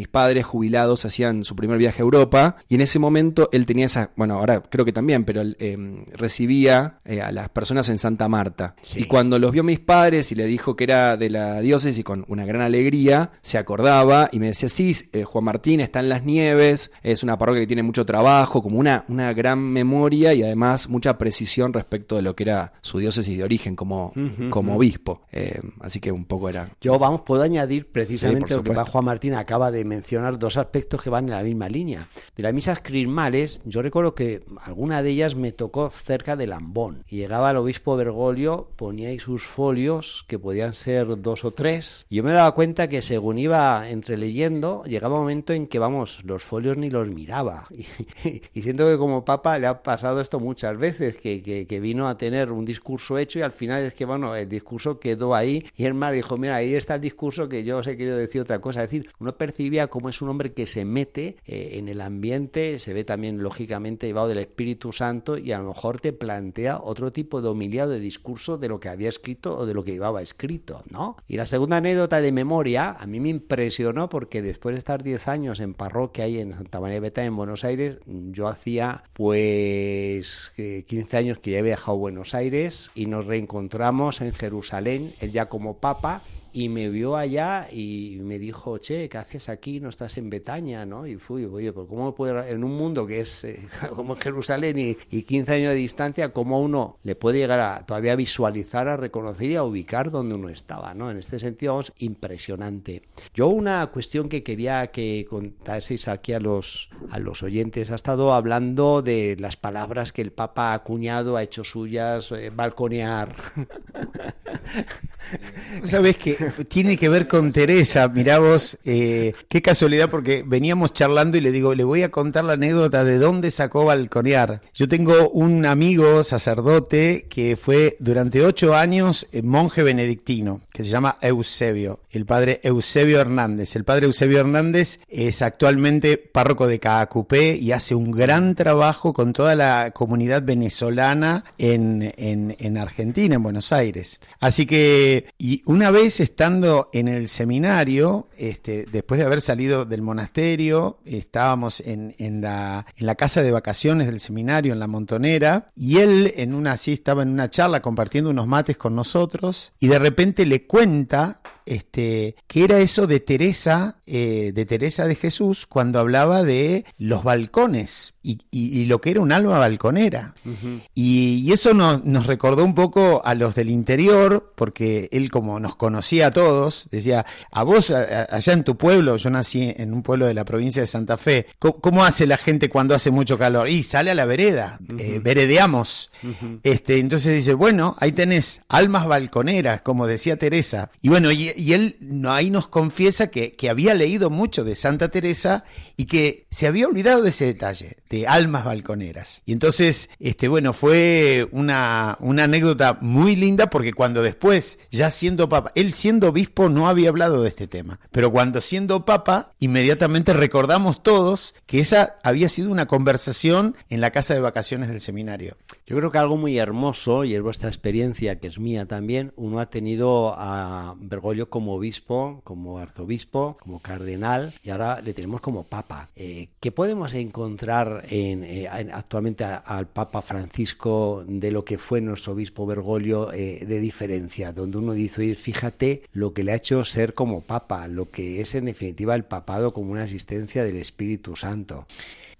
padres 0.10 0.46
jubilados 0.46 1.04
hacían 1.04 1.44
su 1.44 1.56
primer 1.56 1.80
viaje 1.80 2.04
a 2.04 2.04
Europa 2.04 2.58
y 2.70 2.76
en 2.76 2.82
ese 2.82 3.00
momento 3.00 3.50
él 3.52 3.66
tenía 3.66 3.86
esa, 3.86 4.12
bueno, 4.16 4.36
ahora 4.36 4.62
creo 4.62 4.86
que 4.86 4.94
también, 4.94 5.24
pero 5.24 5.42
él 5.42 5.58
em, 5.60 6.06
recibía 6.14 7.00
eh, 7.06 7.24
a 7.24 7.32
las 7.32 7.50
personas 7.50 7.90
en 7.90 7.98
Santa 7.98 8.30
Marta. 8.30 8.76
Y 8.96 9.06
cuando 9.06 9.40
los 9.40 9.52
vio 9.52 9.64
mis 9.64 9.80
padres 9.80 10.32
y 10.32 10.36
le 10.36 10.46
dijo 10.46 10.76
que 10.76 10.84
era 10.84 11.18
de 11.18 11.32
la 11.32 11.60
diócesis 11.60 12.04
con 12.04 12.24
una 12.28 12.46
gran 12.46 12.62
alegría, 12.62 13.32
se 13.42 13.58
acordaba 13.58 14.30
y 14.32 14.38
me 14.38 14.48
decía, 14.48 14.70
sí, 14.70 14.96
eh, 15.12 15.24
Juan 15.24 15.46
Martín 15.46 15.80
está 15.80 16.02
en 16.02 16.10
las 16.10 16.24
nieves, 16.24 16.92
es 17.02 17.24
una 17.24 17.36
parroquia 17.40 17.62
que 17.62 17.68
tiene 17.68 17.82
mucho 17.82 18.06
trabajo, 18.06 18.62
como 18.62 18.78
una, 18.78 19.06
una 19.08 19.34
gran 19.34 19.58
memoria 19.58 20.32
y 20.32 20.44
además 20.44 20.88
mucha 20.88 21.15
precisión 21.18 21.74
respecto 21.74 22.16
de 22.16 22.22
lo 22.22 22.36
que 22.36 22.44
era 22.44 22.74
su 22.82 23.00
diócesis 23.00 23.38
de 23.38 23.44
origen 23.44 23.76
como, 23.76 24.14
como 24.50 24.76
obispo. 24.76 25.22
Eh, 25.32 25.60
así 25.80 26.00
que 26.00 26.12
un 26.12 26.26
poco 26.26 26.50
era... 26.50 26.70
Yo, 26.82 26.98
vamos, 26.98 27.22
puedo 27.22 27.44
añadir 27.44 27.92
precisamente 27.92 28.56
lo 28.56 28.64
que 28.64 28.74
Juan 28.74 29.06
Martín 29.06 29.34
acaba 29.36 29.72
de 29.72 29.86
mencionar, 29.86 30.38
dos 30.40 30.58
aspectos 30.58 31.02
que 31.02 31.10
van 31.10 31.26
en 31.26 31.32
la 31.32 31.44
misma 31.44 31.70
línea. 31.70 32.10
De 32.36 32.44
las 32.44 32.54
misas 32.54 32.82
crismales, 32.82 33.62
yo 33.66 33.82
recuerdo 33.82 34.16
que 34.16 34.44
alguna 34.62 35.04
de 35.04 35.12
ellas 35.12 35.36
me 35.36 35.52
tocó 35.52 35.90
cerca 35.90 36.36
de 36.36 36.48
Lambón. 36.48 37.04
Y 37.08 37.18
llegaba 37.18 37.52
el 37.52 37.58
obispo 37.58 37.96
Bergoglio, 37.96 38.70
ponía 38.76 39.10
ahí 39.10 39.20
sus 39.20 39.44
folios, 39.44 40.26
que 40.28 40.40
podían 40.40 40.74
ser 40.74 41.22
dos 41.22 41.46
o 41.46 41.52
tres. 41.52 42.06
Y 42.10 42.18
yo 42.18 42.24
me 42.24 42.32
daba 42.32 42.54
cuenta 42.54 42.88
que 42.88 43.02
según 43.02 43.38
iba 43.38 43.90
entreleyendo, 43.90 44.84
llegaba 44.84 45.16
un 45.16 45.22
momento 45.22 45.54
en 45.54 45.68
que, 45.68 45.80
vamos, 45.80 46.20
los 46.24 46.44
folios 46.44 46.78
ni 46.78 46.90
los 46.90 47.10
miraba. 47.10 47.68
y 48.54 48.62
siento 48.62 48.90
que 48.90 48.98
como 48.98 49.26
papa 49.26 49.58
le 49.60 49.68
ha 49.68 49.84
pasado 49.84 50.22
esto 50.22 50.40
muchas 50.40 50.78
veces 50.78 51.05
que, 51.14 51.80
vino 51.80 52.08
a 52.08 52.18
tener 52.18 52.52
un 52.52 52.66
discurso 52.66 53.18
hecho 53.18 53.40
y 53.40 53.42
al 53.42 53.52
final 53.52 53.84
es 53.84 53.94
que, 53.94 54.06
bueno, 54.06 54.36
el 54.36 54.50
discurso 54.50 55.00
quedó 55.00 55.36
ahí 55.36 55.66
y 55.76 55.86
el 55.86 55.94
mar 55.94 56.14
dijo, 56.14 56.38
mira, 56.38 56.56
ahí 56.56 56.74
está 56.74 56.96
el 56.96 57.02
discurso 57.02 57.48
que 57.48 57.64
yo 57.64 57.78
os 57.78 57.88
he 57.88 57.98
querido 57.98 58.18
decir 58.18 58.42
otra 58.42 58.60
cosa. 58.60 58.84
Es 58.84 58.90
decir, 58.90 59.10
uno 59.20 59.38
percibía 59.38 59.88
cómo 59.88 60.10
es 60.10 60.22
un 60.22 60.30
hombre 60.30 60.54
que 60.54 60.68
se 60.68 60.86
mete 60.86 61.38
eh, 61.46 61.72
en 61.74 61.90
el 61.90 62.02
ambiente, 62.02 62.80
se 62.80 62.94
ve 62.94 63.04
también 63.04 63.42
lógicamente 63.44 64.08
llevado 64.08 64.28
del 64.28 64.40
Espíritu 64.40 64.92
Santo 64.94 65.38
y 65.38 65.52
a 65.52 65.60
lo 65.60 65.70
mejor 65.70 66.00
te 66.00 66.14
plantea 66.14 66.80
otro 66.82 67.12
tipo 67.12 67.42
de 67.42 67.50
humildad 67.50 67.90
de 67.90 68.00
discurso 68.00 68.58
de 68.58 68.70
lo 68.70 68.80
que 68.80 68.90
había 68.90 69.10
escrito 69.10 69.58
o 69.58 69.66
de 69.66 69.74
lo 69.74 69.84
que 69.84 69.92
llevaba 69.92 70.22
escrito, 70.22 70.84
¿no? 70.90 71.18
Y 71.28 71.38
la 71.38 71.46
segunda 71.46 71.78
anécdota 71.78 72.22
de 72.22 72.32
memoria 72.32 72.92
a 72.92 73.08
mí 73.08 73.20
me 73.20 73.30
impresionó 73.30 74.10
porque 74.10 74.42
después 74.42 74.74
de 74.74 74.80
estar 74.80 75.04
10 75.04 75.28
años 75.28 75.60
en 75.60 75.74
parroquia 75.74 76.26
ahí 76.26 76.40
en 76.40 76.54
Santa 76.54 76.80
María 76.80 76.96
de 76.96 77.00
Beta 77.02 77.24
en 77.24 77.36
Buenos 77.36 77.64
Aires, 77.64 78.00
yo 78.06 78.48
hacía 78.48 79.04
pues 79.14 80.54
15 80.96 81.18
años 81.18 81.40
que 81.40 81.52
ya 81.52 81.60
había 81.60 81.76
viajado 81.76 81.92
a 81.92 82.00
Buenos 82.00 82.34
Aires 82.34 82.90
y 82.96 83.08
nos 83.08 83.26
reencontramos 83.26 84.22
en 84.22 84.32
Jerusalén, 84.32 85.12
él 85.20 85.34
ya 85.34 85.48
como 85.48 85.76
papa, 85.76 86.22
y 86.56 86.70
me 86.70 86.90
vio 86.90 87.18
allá 87.18 87.68
y 87.70 88.18
me 88.22 88.40
dijo, 88.40 88.78
che, 88.78 89.10
¿qué 89.10 89.18
haces 89.18 89.50
aquí? 89.50 89.82
No 89.82 89.90
estás 89.90 90.18
en 90.18 90.30
Betaña, 90.30 90.86
¿no? 90.86 91.06
Y 91.06 91.18
fui, 91.18 91.44
oye, 91.44 91.74
¿pero 91.74 91.86
cómo 91.86 92.16
puede, 92.16 92.50
en 92.50 92.64
un 92.64 92.78
mundo 92.78 93.06
que 93.06 93.20
es 93.20 93.44
eh, 93.44 93.68
como 93.94 94.16
Jerusalén 94.16 94.80
y, 94.80 94.98
y, 95.12 95.24
15 95.24 95.52
años 95.52 95.72
de 95.72 95.76
distancia, 95.76 96.32
cómo 96.32 96.62
uno 96.62 96.98
le 97.04 97.16
puede 97.16 97.40
llegar 97.40 97.60
a 97.60 97.86
todavía 97.86 98.16
visualizar, 98.16 98.88
a 98.88 98.96
reconocer 98.96 99.50
y 99.50 99.58
a 99.58 99.64
ubicar 99.64 100.12
donde 100.12 100.36
uno 100.36 100.48
estaba, 100.48 100.94
¿no? 100.94 101.12
En 101.12 101.18
este 101.18 101.40
sentido, 101.40 101.74
vamos, 101.74 101.92
impresionante. 101.98 103.02
Yo 103.34 103.50
una 103.50 103.86
cuestión 103.88 104.30
que 104.30 104.42
quería 104.42 104.88
que 104.92 105.28
contaseis 105.30 106.08
aquí 106.08 106.32
a 106.32 106.40
los, 106.40 106.90
a 107.10 107.20
los 107.20 107.44
oyentes, 107.44 107.92
ha 107.92 107.96
estado 107.96 108.34
hablando 108.34 109.02
de 109.02 109.36
las 109.42 109.58
palabras 109.58 110.14
que 110.14 110.22
el 110.22 110.32
Papa 110.32 110.72
ha 110.72 110.76
acuñado, 110.76 111.36
ha 111.36 111.44
hecho 111.44 111.66
suyas, 111.66 112.32
eh, 112.32 112.50
balconear. 112.56 113.36
¿Sabes 115.84 116.18
que 116.18 116.45
tiene 116.68 116.98
que 116.98 117.10
ver 117.10 117.28
con 117.28 117.52
Teresa. 117.52 118.08
Mirá 118.08 118.40
vos, 118.40 118.78
eh, 118.86 119.34
qué 119.50 119.62
casualidad, 119.62 120.10
porque 120.10 120.44
veníamos 120.46 120.94
charlando 120.94 121.38
y 121.38 121.42
le 121.42 121.52
digo, 121.52 121.74
le 121.74 121.84
voy 121.84 122.04
a 122.04 122.12
contar 122.12 122.46
la 122.46 122.54
anécdota 122.54 123.04
de 123.04 123.18
dónde 123.18 123.52
sacó 123.52 123.86
balconear. 123.86 124.62
Yo 124.74 124.88
tengo 124.88 125.30
un 125.30 125.66
amigo 125.66 126.24
sacerdote 126.24 127.28
que 127.30 127.56
fue 127.56 127.98
durante 128.00 128.44
ocho 128.44 128.76
años 128.76 129.28
eh, 129.32 129.42
monje 129.42 129.84
benedictino, 129.84 130.62
que 130.72 130.84
se 130.84 130.90
llama 130.90 131.18
Eusebio, 131.22 132.02
el 132.12 132.26
padre 132.26 132.60
Eusebio 132.64 133.20
Hernández. 133.20 133.76
El 133.76 133.84
padre 133.84 134.06
Eusebio 134.06 134.40
Hernández 134.40 135.00
es 135.08 135.42
actualmente 135.42 136.18
párroco 136.18 136.68
de 136.68 136.80
Caacupé 136.80 137.56
y 137.56 137.72
hace 137.72 137.96
un 137.96 138.12
gran 138.12 138.56
trabajo 138.56 139.14
con 139.14 139.34
toda 139.34 139.56
la 139.56 139.92
comunidad 139.92 140.44
venezolana 140.44 141.44
en, 141.58 142.14
en, 142.18 142.56
en 142.60 142.78
Argentina, 142.78 143.36
en 143.36 143.44
Buenos 143.44 143.72
Aires. 143.72 144.20
Así 144.40 144.66
que, 144.66 145.26
y 145.38 145.62
una 145.66 145.92
vez 145.92 146.20
estando 146.36 146.90
en 146.92 147.08
el 147.08 147.30
seminario, 147.30 148.28
este, 148.38 148.86
después 148.92 149.20
de 149.20 149.26
haber 149.26 149.40
salido 149.40 149.86
del 149.86 150.02
monasterio, 150.02 151.00
estábamos 151.06 151.80
en, 151.80 152.14
en, 152.18 152.42
la, 152.42 152.86
en 152.98 153.06
la 153.06 153.16
casa 153.16 153.42
de 153.42 153.52
vacaciones 153.52 154.08
del 154.08 154.20
seminario, 154.20 154.74
en 154.74 154.80
la 154.80 154.88
Montonera, 154.88 155.68
y 155.78 156.00
él 156.00 156.34
en 156.36 156.54
una 156.54 156.74
así 156.74 156.92
estaba 156.92 157.24
en 157.24 157.30
una 157.30 157.50
charla 157.50 157.82
compartiendo 157.82 158.32
unos 158.32 158.48
mates 158.48 158.76
con 158.76 158.96
nosotros, 158.96 159.72
y 159.80 159.88
de 159.88 159.98
repente 159.98 160.46
le 160.46 160.68
cuenta 160.68 161.40
este, 161.66 162.36
que 162.48 162.64
era 162.64 162.80
eso 162.80 163.08
de 163.08 163.20
Teresa, 163.20 163.98
eh, 164.06 164.52
de 164.54 164.66
Teresa 164.66 165.08
de 165.08 165.16
Jesús, 165.16 165.66
cuando 165.68 166.00
hablaba 166.00 166.44
de 166.44 166.86
los 166.98 167.24
balcones 167.24 168.14
y, 168.22 168.40
y, 168.52 168.80
y 168.80 168.86
lo 168.86 169.02
que 169.02 169.12
era 169.12 169.22
un 169.22 169.32
alma 169.32 169.60
balconera. 169.60 170.34
Uh 170.46 170.50
-huh. 170.50 170.82
y, 170.96 171.44
y, 171.46 171.52
eso 171.54 171.74
no, 171.74 172.02
nos 172.04 172.26
recordó 172.28 172.64
un 172.64 172.74
poco 172.74 173.22
a 173.24 173.36
los 173.36 173.56
del 173.56 173.70
interior, 173.70 174.54
porque 174.56 175.10
él 175.12 175.30
como 175.30 175.60
nos 175.60 175.76
conocía 175.76 176.28
a 176.28 176.32
todos, 176.32 176.88
decía, 176.92 177.26
a 177.52 177.64
vos 177.64 177.92
a, 177.92 178.24
allá 178.30 178.54
en 178.54 178.64
tu 178.64 178.78
pueblo, 178.78 179.18
yo 179.18 179.30
nací 179.30 179.74
en 179.78 179.94
un 179.94 180.02
pueblo 180.02 180.26
de 180.26 180.34
la 180.34 180.46
provincia 180.46 180.82
de 180.82 180.88
Santa 180.88 181.18
Fe, 181.18 181.46
¿cómo, 181.60 181.80
cómo 181.80 182.06
hace 182.06 182.26
la 182.26 182.38
gente 182.38 182.70
cuando 182.70 182.96
hace 182.96 183.12
mucho 183.12 183.38
calor? 183.38 183.70
Y 183.70 183.84
sale 183.84 184.12
a 184.12 184.16
la 184.16 184.26
vereda, 184.26 184.80
uh 184.82 184.94
-huh. 184.94 185.02
eh, 185.02 185.20
veredeamos. 185.20 186.12
Uh 186.24 186.28
-huh. 186.28 186.60
este, 186.64 186.98
entonces 186.98 187.34
dice, 187.34 187.54
bueno, 187.54 187.96
ahí 188.00 188.12
tenés 188.12 188.62
almas 188.70 189.08
balconeras, 189.08 189.82
como 189.82 190.08
decía 190.08 190.38
Teresa. 190.38 190.90
Y 191.02 191.10
bueno, 191.10 191.32
y, 191.32 191.54
y 191.56 191.74
él 191.74 191.98
ahí 192.28 192.50
nos 192.50 192.68
confiesa 192.68 193.28
que, 193.28 193.56
que, 193.56 193.70
había 193.70 193.94
leído 193.94 194.30
mucho 194.30 194.64
de 194.64 194.76
Santa 194.76 195.10
Teresa 195.10 195.64
y 195.98 196.06
que 196.06 196.46
se 196.50 196.68
había 196.68 196.88
olvidado 196.88 197.22
de 197.22 197.30
ese 197.30 197.46
detalle, 197.46 197.98
de 198.10 198.28
almas 198.28 198.66
balconeras. 198.66 199.42
Y 199.46 199.54
entonces, 199.54 200.10
este, 200.20 200.48
bueno, 200.48 200.74
fue 200.74 201.48
una, 201.52 202.18
una 202.20 202.44
anécdota 202.46 202.98
muy 203.02 203.36
linda 203.36 203.70
porque 203.70 203.94
cuando 203.94 204.22
después, 204.22 204.80
ya 204.92 205.12
siendo 205.12 205.50
papa, 205.50 205.72
él 205.76 205.94
siendo 205.94 206.30
obispo 206.30 206.70
no 206.70 206.88
había 206.88 207.10
hablado 207.10 207.42
de 207.42 207.50
este 207.50 207.68
tema, 207.68 208.00
pero 208.12 208.32
cuando 208.32 208.62
siendo 208.62 209.06
papa, 209.06 209.54
inmediatamente 209.60 210.34
recordamos 210.34 211.04
todos 211.04 211.56
que 211.66 211.80
esa 211.80 212.18
había 212.24 212.50
sido 212.50 212.72
una 212.72 212.88
conversación 212.88 213.76
en 213.90 214.02
la 214.02 214.12
casa 214.12 214.34
de 214.34 214.40
vacaciones 214.40 214.90
del 214.90 215.02
seminario. 215.02 215.58
Yo 215.88 215.96
creo 215.98 216.10
que 216.10 216.18
algo 216.18 216.36
muy 216.36 216.58
hermoso, 216.58 217.26
y 217.26 217.36
es 217.36 217.44
vuestra 217.44 217.70
experiencia, 217.70 218.40
que 218.40 218.48
es 218.48 218.58
mía 218.58 218.88
también, 218.88 219.34
uno 219.36 219.60
ha 219.60 219.70
tenido 219.70 220.34
a 220.36 220.96
Bergoglio 220.98 221.52
como 221.52 221.76
obispo, 221.76 222.42
como 222.44 222.80
arzobispo, 222.80 223.56
como 223.62 223.80
cardenal, 223.80 224.56
y 224.64 224.72
ahora 224.72 225.00
le 225.02 225.14
tenemos 225.14 225.42
como 225.42 225.64
papa. 225.64 226.10
Eh, 226.16 226.50
¿Qué 226.60 226.72
podemos 226.72 227.14
encontrar 227.14 228.04
en, 228.10 228.44
eh, 228.44 228.68
actualmente 228.68 229.44
al 229.44 229.88
Papa 229.88 230.24
Francisco 230.24 231.24
de 231.28 231.52
lo 231.52 231.64
que 231.64 231.78
fue 231.78 232.02
nuestro 232.02 232.34
obispo 232.34 232.66
Bergoglio 232.66 233.32
eh, 233.32 233.64
de 233.68 233.80
diferencia? 233.80 234.54
Donde 234.54 234.80
uno 234.80 234.94
dice, 234.94 235.22
oye, 235.22 235.36
fíjate 235.36 236.02
lo 236.14 236.34
que 236.34 236.44
le 236.44 236.54
ha 236.54 236.56
hecho 236.56 236.84
ser 236.84 237.14
como 237.14 237.42
papa, 237.42 237.88
lo 237.88 238.10
que 238.10 238.42
es 238.42 238.56
en 238.56 238.66
definitiva 238.66 239.14
el 239.14 239.26
papado 239.26 239.72
como 239.72 239.92
una 239.92 240.02
asistencia 240.02 240.64
del 240.64 240.78
Espíritu 240.78 241.36
Santo. 241.36 241.86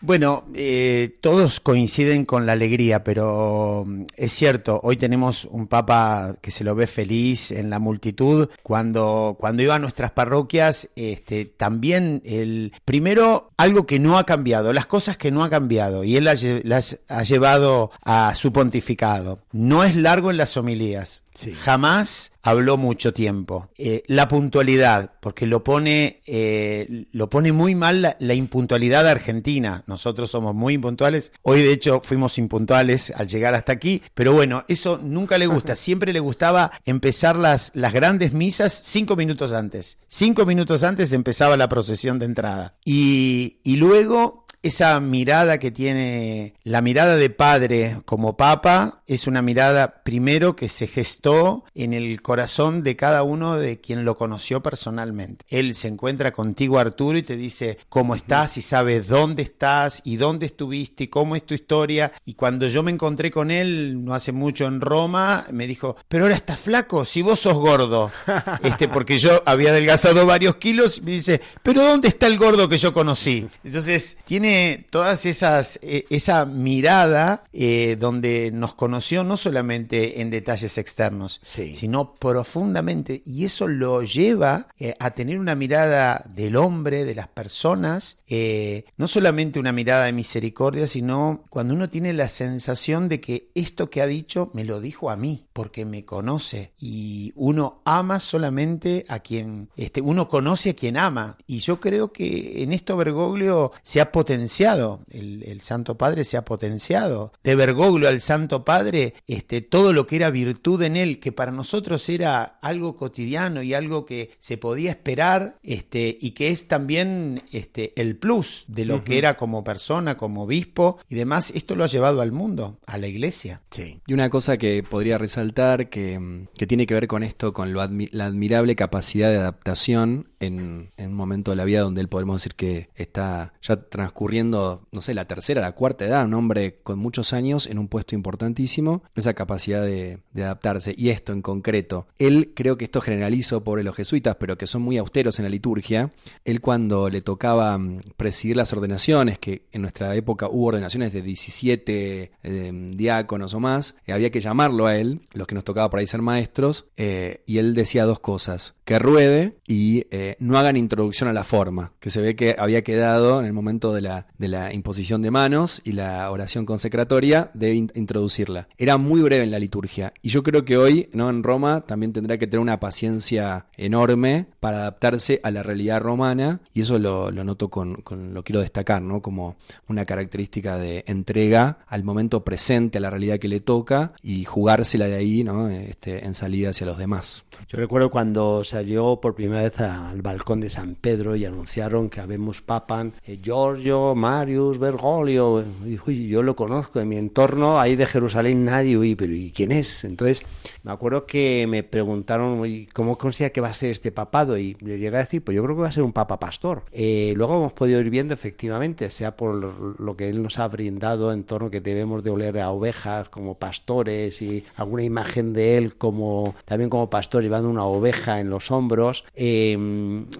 Bueno, 0.02 0.44
eh, 0.54 1.14
todos 1.22 1.60
coinciden 1.60 2.26
con 2.26 2.46
la 2.46 2.52
alegría, 2.52 3.04
pero 3.04 3.84
mm, 3.86 4.04
es 4.16 4.34
cierto, 4.34 4.80
hoy 4.84 4.98
tenemos 4.98 5.46
un 5.46 5.68
papa 5.68 6.36
que 6.42 6.52
se 6.52 6.64
lo 6.64 6.76
ve 6.76 6.86
feliz 6.86 7.52
en 7.52 7.70
la 7.70 7.80
multitud. 7.80 8.50
Cuando, 8.62 9.38
cuando 9.40 9.64
iba 9.64 9.76
a 9.76 9.80
nuestras 9.80 10.12
parroquias, 10.12 10.90
este, 10.96 11.46
también 11.46 12.22
el 12.26 12.74
primero, 12.84 13.52
algo 13.58 13.86
que 13.86 14.00
no 14.00 14.18
ha 14.18 14.26
cambiado, 14.26 14.74
las 14.74 14.86
cosas 14.86 15.18
que 15.18 15.32
no 15.32 15.44
ha 15.44 15.50
cambiado, 15.50 16.04
y 16.04 16.18
él 16.18 16.26
las, 16.26 16.44
las 16.64 17.00
ha 17.08 17.24
llevado 17.24 17.92
a 18.04 18.36
su 18.36 18.52
pontificado. 18.52 19.40
No 19.54 19.84
es 19.84 19.96
largo 19.96 20.30
en 20.30 20.38
las 20.38 20.58
homilías. 20.58 21.25
Sí. 21.36 21.54
Jamás 21.54 22.32
habló 22.42 22.78
mucho 22.78 23.14
tiempo. 23.14 23.70
Eh, 23.78 24.04
la 24.08 24.28
puntualidad, 24.28 25.12
porque 25.20 25.46
lo 25.46 25.64
pone, 25.64 26.22
eh, 26.26 27.08
lo 27.12 27.30
pone 27.30 27.52
muy 27.52 27.76
mal 27.76 28.02
la, 28.02 28.16
la, 28.20 28.34
impuntualidad 28.34 29.08
argentina. 29.08 29.84
Nosotros 29.86 30.32
somos 30.32 30.56
muy 30.56 30.76
impuntuales. 30.76 31.32
Hoy, 31.42 31.62
de 31.62 31.74
hecho, 31.74 32.02
fuimos 32.04 32.38
impuntuales 32.38 33.12
al 33.16 33.28
llegar 33.28 33.54
hasta 33.54 33.74
aquí. 33.74 34.02
Pero 34.14 34.34
bueno, 34.34 34.64
eso 34.68 34.98
nunca 35.04 35.38
le 35.38 35.48
gusta. 35.48 35.76
Siempre 35.76 36.14
le 36.14 36.20
gustaba 36.20 36.72
empezar 36.86 37.36
las, 37.36 37.72
las 37.74 37.94
grandes 37.94 38.32
misas 38.32 38.74
cinco 38.74 39.16
minutos 39.16 39.52
antes. 39.52 39.98
Cinco 40.08 40.46
minutos 40.46 40.84
antes 40.84 41.12
empezaba 41.14 41.58
la 41.58 41.68
procesión 41.68 42.18
de 42.20 42.26
entrada. 42.26 42.78
Y, 42.86 43.58
y 43.64 43.76
luego 43.76 44.46
esa 44.66 45.00
mirada 45.00 45.60
que 45.60 45.70
tiene, 45.70 46.56
la 46.64 46.82
mirada 46.82 47.18
de 47.18 47.30
padre 47.30 48.02
como 48.06 48.36
papa, 48.36 49.04
es 49.08 49.28
una 49.28 49.42
mirada 49.42 50.04
primero 50.04 50.56
que 50.56 50.70
se 50.70 50.88
gestó 50.88 51.64
en 51.74 51.94
el 51.94 52.22
corazón 52.22 52.82
de 52.82 52.96
cada 52.96 53.24
uno 53.24 53.58
de 53.58 53.80
quien 53.80 54.06
lo 54.06 54.18
conoció 54.18 54.62
personalmente. 54.62 55.46
Él 55.50 55.76
se 55.76 55.88
encuentra 55.88 56.32
contigo, 56.32 56.80
Arturo, 56.80 57.18
y 57.18 57.24
te 57.24 57.36
dice 57.36 57.78
cómo 57.90 58.16
estás 58.16 58.58
y 58.58 58.62
sabe 58.62 59.02
dónde 59.02 59.44
estás 59.44 60.02
y 60.04 60.16
dónde 60.16 60.46
estuviste 60.46 61.06
y 61.06 61.08
cómo 61.08 61.36
es 61.36 61.46
tu 61.46 61.54
historia. 61.54 62.12
Y 62.26 62.34
cuando 62.34 62.68
yo 62.68 62.84
me 62.84 62.92
encontré 62.92 63.32
con 63.32 63.52
él 63.52 64.04
no 64.04 64.14
hace 64.14 64.32
mucho 64.32 64.66
en 64.66 64.82
Roma, 64.82 65.46
me 65.52 65.68
dijo, 65.68 65.96
pero 66.08 66.26
ahora 66.26 66.36
estás 66.36 66.60
flaco, 66.60 67.06
si 67.06 67.22
vos 67.22 67.40
sos 67.40 67.56
gordo. 67.56 68.12
Este, 68.64 68.88
porque 68.88 69.20
yo 69.20 69.44
había 69.46 69.70
adelgazado 69.70 70.26
varios 70.26 70.56
kilos, 70.56 71.02
me 71.02 71.12
dice, 71.12 71.42
pero 71.62 71.84
¿dónde 71.84 72.08
está 72.08 72.26
el 72.28 72.38
gordo 72.38 72.68
que 72.68 72.78
yo 72.78 72.94
conocí? 72.94 73.48
Entonces, 73.64 74.18
tiene 74.26 74.88
todas 74.90 75.26
esas, 75.26 75.80
eh, 75.82 76.06
esa 76.10 76.46
mirada 76.46 77.44
eh, 77.54 77.96
donde 78.00 78.52
nos 78.54 78.74
conoció 78.96 79.24
no 79.24 79.38
solamente 79.38 80.22
en 80.22 80.30
detalles 80.30 80.78
externos, 80.78 81.40
sí. 81.44 81.76
sino 81.76 82.16
profundamente. 82.16 83.22
Y 83.26 83.46
eso 83.46 83.68
lo 83.68 84.04
lleva 84.04 84.68
eh, 84.80 84.96
a 85.00 85.12
tener 85.12 85.40
una 85.40 85.56
mirada 85.56 86.24
del 86.34 86.56
hombre, 86.56 87.06
de 87.06 87.16
las 87.16 87.28
personas, 87.28 88.18
eh, 88.28 88.86
no 88.98 89.08
solamente 89.08 89.60
una 89.60 89.72
mirada 89.72 90.06
de 90.06 90.14
misericordia, 90.14 90.88
sino 90.88 91.44
cuando 91.50 91.74
uno 91.74 91.90
tiene 91.90 92.14
la 92.14 92.30
sensación 92.30 93.10
de 93.10 93.20
que 93.20 93.52
esto 93.56 93.90
que 93.90 94.02
ha 94.02 94.08
dicho 94.08 94.52
me 94.54 94.64
lo 94.64 94.80
dijo 94.80 95.10
a 95.10 95.18
mí, 95.18 95.48
porque 95.54 95.86
me 95.86 96.06
conoce. 96.06 96.74
Y 96.78 97.34
uno 97.36 97.82
ama 97.86 98.20
solamente 98.20 99.06
a 99.10 99.20
quien, 99.20 99.70
este, 99.76 100.02
uno 100.02 100.30
conoce 100.30 100.72
a 100.72 100.76
quien 100.76 100.98
ama. 100.98 101.38
Y 101.48 101.60
yo 101.60 101.80
creo 101.80 102.14
que 102.14 102.64
en 102.64 102.72
esto 102.72 102.96
Bergoglio 102.96 103.72
se 103.84 104.02
ha 104.02 104.12
potenciado 104.12 104.36
potenciado, 104.36 105.02
el, 105.12 105.44
el, 105.44 105.62
Santo 105.62 105.98
Padre 105.98 106.24
se 106.24 106.38
ha 106.38 106.46
potenciado. 106.46 107.32
De 107.44 107.56
Bergoglio 107.56 108.10
al 108.10 108.22
Santo 108.22 108.66
Padre 108.66 108.85
padre, 108.86 109.16
este, 109.26 109.62
todo 109.62 109.94
lo 109.94 110.06
que 110.06 110.18
era 110.18 110.30
virtud 110.30 110.82
en 110.84 110.96
él, 110.96 111.20
que 111.20 111.32
para 111.32 111.52
nosotros 111.52 112.08
era 112.10 112.44
algo 112.62 112.96
cotidiano 112.96 113.64
y 113.64 113.74
algo 113.74 114.06
que 114.06 114.32
se 114.38 114.58
podía 114.58 114.92
esperar, 114.92 115.58
este, 115.64 116.16
y 116.22 116.32
que 116.32 116.48
es 116.48 116.68
también 116.68 117.42
este, 117.52 117.94
el 118.00 118.16
plus 118.16 118.66
de 118.68 118.86
lo 118.86 119.04
que 119.04 119.18
era 119.18 119.38
como 119.38 119.64
persona, 119.64 120.18
como 120.18 120.44
obispo 120.44 121.00
y 121.10 121.16
demás, 121.16 121.52
esto 121.56 121.76
lo 121.76 121.84
ha 121.84 121.88
llevado 121.88 122.22
al 122.22 122.32
mundo, 122.32 122.80
a 122.86 122.98
la 122.98 123.08
iglesia. 123.08 123.62
Sí. 123.72 124.02
Y 124.06 124.14
una 124.14 124.30
cosa 124.30 124.58
que 124.58 124.84
podría 124.84 125.18
resaltar 125.18 125.90
que, 125.90 126.46
que 126.56 126.68
tiene 126.68 126.86
que 126.86 126.94
ver 126.94 127.08
con 127.08 127.24
esto, 127.24 127.54
con 127.54 127.74
lo 127.74 127.86
la 128.12 128.26
admirable 128.26 128.76
capacidad 128.76 129.30
de 129.30 129.38
adaptación 129.38 130.30
en, 130.40 130.90
un 130.98 131.14
momento 131.14 131.52
de 131.52 131.58
la 131.58 131.66
vida 131.66 131.82
donde 131.82 132.02
él 132.02 132.10
podemos 132.10 132.42
decir 132.42 132.56
que 132.56 132.90
está 132.96 133.54
ya 133.62 133.78
transcurriendo, 133.78 134.84
no 134.92 135.02
sé, 135.02 135.14
la 135.14 135.26
tercera, 135.26 135.62
la 135.62 135.74
cuarta 135.74 136.06
edad, 136.06 136.26
un 136.26 136.34
hombre 136.34 136.80
con 136.84 137.00
muchos 137.00 137.34
años 137.34 137.68
en 137.68 137.80
un 137.80 137.88
puesto 137.88 138.16
importantísimo, 138.16 139.04
esa 139.16 139.34
capacidad 139.34 139.84
de, 139.84 140.20
adaptarse. 140.36 140.94
Y 140.98 141.10
esto 141.10 141.34
en 141.34 141.42
concreto, 141.42 142.08
él 142.20 142.52
creo 142.56 142.78
que 142.78 142.86
esto 142.86 143.02
generalizo 143.02 143.64
por 143.64 143.84
los 143.84 143.96
jesuitas, 143.96 144.36
pero 144.38 144.58
que 144.58 144.68
son 144.68 144.82
muy 144.82 144.98
austeros 144.98 145.40
en 145.40 145.44
la 145.44 145.50
liturgia, 145.50 146.12
él 146.44 146.62
cuando 146.62 147.10
le 147.10 147.22
tocaba 147.22 147.78
mm, 147.78 148.00
presidir 148.18 148.58
las 148.58 148.74
ordenaciones, 148.74 149.40
que 149.40 149.64
en 149.72 149.82
nuestra 149.82 150.16
época 150.16 150.48
hubo 150.50 150.68
ordenaciones 150.68 151.14
de 151.14 151.22
17 151.22 152.32
eh, 152.44 152.92
diáconos 152.96 153.54
o 153.54 153.60
más, 153.60 153.96
eh, 154.06 154.14
había 154.14 154.30
que 154.32 154.42
llamarlo 154.42 154.86
a 154.86 154.98
él, 154.98 155.22
los 155.34 155.48
que 155.48 155.56
nos 155.56 155.64
tocaba 155.64 155.90
por 155.90 156.00
ahí 156.00 156.08
ser 156.08 156.22
maestros, 156.22 156.86
eh, 156.98 157.44
y 157.46 157.58
él 157.58 157.76
decía 157.76 158.06
dos 158.06 158.20
cosas, 158.20 158.76
que 158.86 159.00
ruede 159.00 159.58
y 159.68 160.06
no 160.40 160.58
hagan 160.58 160.78
introducción 160.78 161.30
a 161.30 161.34
la 161.34 161.44
forma, 161.44 161.92
que 162.00 162.10
se 162.10 162.22
ve 162.22 162.36
que 162.36 162.56
había 162.58 162.84
quedado 162.84 163.40
en 163.40 163.46
el 163.46 163.54
momento 163.54 163.94
de 163.94 164.02
la, 164.02 164.28
de 164.38 164.48
la 164.48 164.74
imposición 164.74 165.22
de 165.22 165.32
manos 165.32 165.82
y 165.84 165.94
la 165.94 166.30
oración 166.32 166.66
consecratoria 166.66 167.52
de 167.54 167.74
introducirla. 167.74 168.68
Era 168.78 168.98
muy 168.98 169.22
breve 169.22 169.44
en 169.44 169.52
la 169.52 169.60
liturgia 169.60 170.14
y 170.22 170.30
yo 170.30 170.44
creo 170.44 170.66
que 170.66 170.78
hoy 170.78 171.10
¿no? 171.14 171.30
en 171.30 171.44
Roma 171.44 171.82
también 171.82 172.14
tendrá 172.14 172.38
que 172.38 172.48
tener 172.48 172.60
una 172.60 172.80
paciencia 172.80 173.66
enorme 173.78 174.48
para 174.60 174.80
adaptarse 174.80 175.40
a 175.44 175.52
la 175.52 175.64
realidad 175.64 176.02
romana 176.02 176.62
y 176.74 176.82
eso 176.82 177.00
lo, 177.00 177.32
noto 177.32 177.70
con, 177.70 178.04
lo 178.34 178.44
quiero 178.44 178.62
destacar, 178.62 179.02
¿no? 179.02 179.22
como 179.22 179.56
una 179.88 180.06
característica 180.06 180.78
de 180.78 181.04
entrega 181.08 181.80
al 181.88 182.04
momento 182.04 182.44
presente, 182.44 182.98
a 182.98 183.02
la 183.02 183.10
realidad 183.10 183.40
que 183.40 183.48
le 183.48 183.60
toca 183.60 184.14
y 184.22 184.46
jugársela 184.46 185.08
de 185.08 185.16
ahí 185.16 185.44
¿no? 185.44 185.70
este, 185.70 186.26
en 186.26 186.34
salida 186.34 186.70
hacia 186.70 186.86
los 186.86 186.98
demás. 186.98 187.46
Yo 187.68 187.78
recuerdo 187.78 188.10
cuando 188.12 188.64
salió 188.76 189.22
por 189.22 189.36
primera 189.36 189.62
vez 189.62 189.80
al 189.80 190.22
balcón 190.22 190.60
de 190.60 190.70
San 190.70 190.96
Pedro 190.96 191.38
y 191.38 191.46
anunciaron 191.46 192.10
que 192.10 192.20
habemos 192.20 192.62
papan 192.62 193.14
eh, 193.26 193.40
Giorgio, 193.42 194.16
Marius, 194.16 194.80
Bergoglio. 194.80 195.64
Y, 195.86 196.28
yo 196.28 196.44
lo 196.44 196.58
conozco 196.58 197.00
en 197.00 197.08
mi 197.08 197.16
entorno, 197.16 197.80
ahí 197.80 197.96
de 197.96 198.06
Jerusalén 198.06 198.66
nadie, 198.66 198.98
uy, 198.98 199.16
pero 199.16 199.34
¿y 199.34 199.52
quién 199.52 199.72
es? 199.72 200.04
Entonces 200.04 200.42
me 200.84 200.92
acuerdo 200.92 201.26
que 201.26 201.66
me 201.70 201.84
preguntaron 201.84 202.62
cómo 202.92 203.18
considera 203.18 203.54
que 203.54 203.62
va 203.62 203.70
a 203.70 203.74
ser 203.74 203.92
este 203.92 204.12
papado 204.12 204.58
y 204.58 204.76
le 204.82 205.00
llegué 205.00 205.16
a 205.16 205.20
decir, 205.20 205.42
pues 205.42 205.56
yo 205.56 205.64
creo 205.64 205.78
que 205.78 205.84
va 205.84 205.88
a 205.88 205.94
ser 205.94 206.04
un 206.04 206.12
papa 206.12 206.38
pastor. 206.38 206.84
Eh, 206.92 207.32
luego 207.38 207.56
hemos 207.56 207.72
podido 207.72 208.02
ir 208.02 208.10
viendo 208.10 208.34
efectivamente, 208.34 209.10
sea 209.10 209.38
por 209.38 209.56
lo 209.56 210.18
que 210.18 210.28
él 210.28 210.44
nos 210.44 210.60
ha 210.60 210.68
brindado 210.68 211.32
en 211.32 211.46
torno 211.46 211.70
que 211.70 211.80
debemos 211.80 212.26
de 212.26 212.32
oler 212.32 212.60
a 212.60 212.72
ovejas 212.72 213.30
como 213.30 213.56
pastores 213.56 214.42
y 214.42 214.66
alguna 214.76 215.04
imagen 215.04 215.54
de 215.54 215.78
él 215.78 215.96
como 215.96 216.56
también 216.66 216.90
como 216.90 217.10
pastor 217.10 217.42
llevando 217.42 217.70
una 217.70 217.86
oveja 217.86 218.42
en 218.42 218.50
los 218.50 218.65
hombros. 218.72 219.26
Eh, 219.36 219.78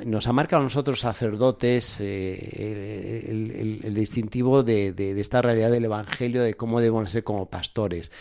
nos 0.06 0.28
ha 0.28 0.34
marcado 0.34 0.62
a 0.62 0.64
nosotros 0.64 1.00
sacerdotes 1.00 2.00
eh, 2.00 3.26
el, 3.84 3.94
distintivo 3.94 4.64
de, 4.64 4.94
esta 5.20 5.42
realidad 5.42 5.72
del 5.72 5.86
Evangelio, 5.86 6.44
de 6.44 6.54
cómo 6.54 6.80
debemos 6.80 7.12
ser 7.12 7.24
como 7.24 7.48
pastores. 7.48 8.12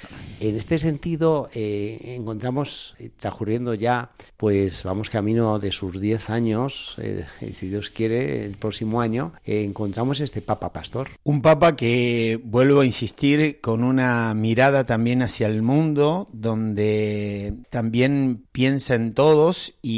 En 0.40 0.56
este 0.56 0.78
sentido, 0.78 1.48
eh, 1.54 2.14
encontramos, 2.16 2.94
eh, 2.98 3.10
transcurriendo 3.16 3.74
ya, 3.74 4.10
pues 4.36 4.82
vamos 4.82 5.10
camino 5.10 5.58
de 5.58 5.72
sus 5.72 6.00
10 6.00 6.30
años, 6.30 6.96
si 7.52 7.68
Dios 7.68 7.90
quiere, 7.90 8.44
el 8.44 8.56
próximo 8.56 9.00
año, 9.00 9.32
encontramos 9.44 10.20
este 10.20 10.42
Papa 10.42 10.72
Pastor. 10.72 11.08
Un 11.24 11.42
Papa 11.42 11.76
que, 11.76 12.40
vuelvo 12.42 12.80
a 12.80 12.86
insistir, 12.86 13.60
con 13.60 13.84
una 13.84 14.34
mirada 14.34 14.84
también 14.84 15.22
hacia 15.22 15.46
el 15.46 15.62
mundo, 15.62 16.28
donde 16.32 17.54
también 17.70 18.44
piensa 18.52 18.94
en 18.94 19.14
todos 19.14 19.74
y 19.82 19.93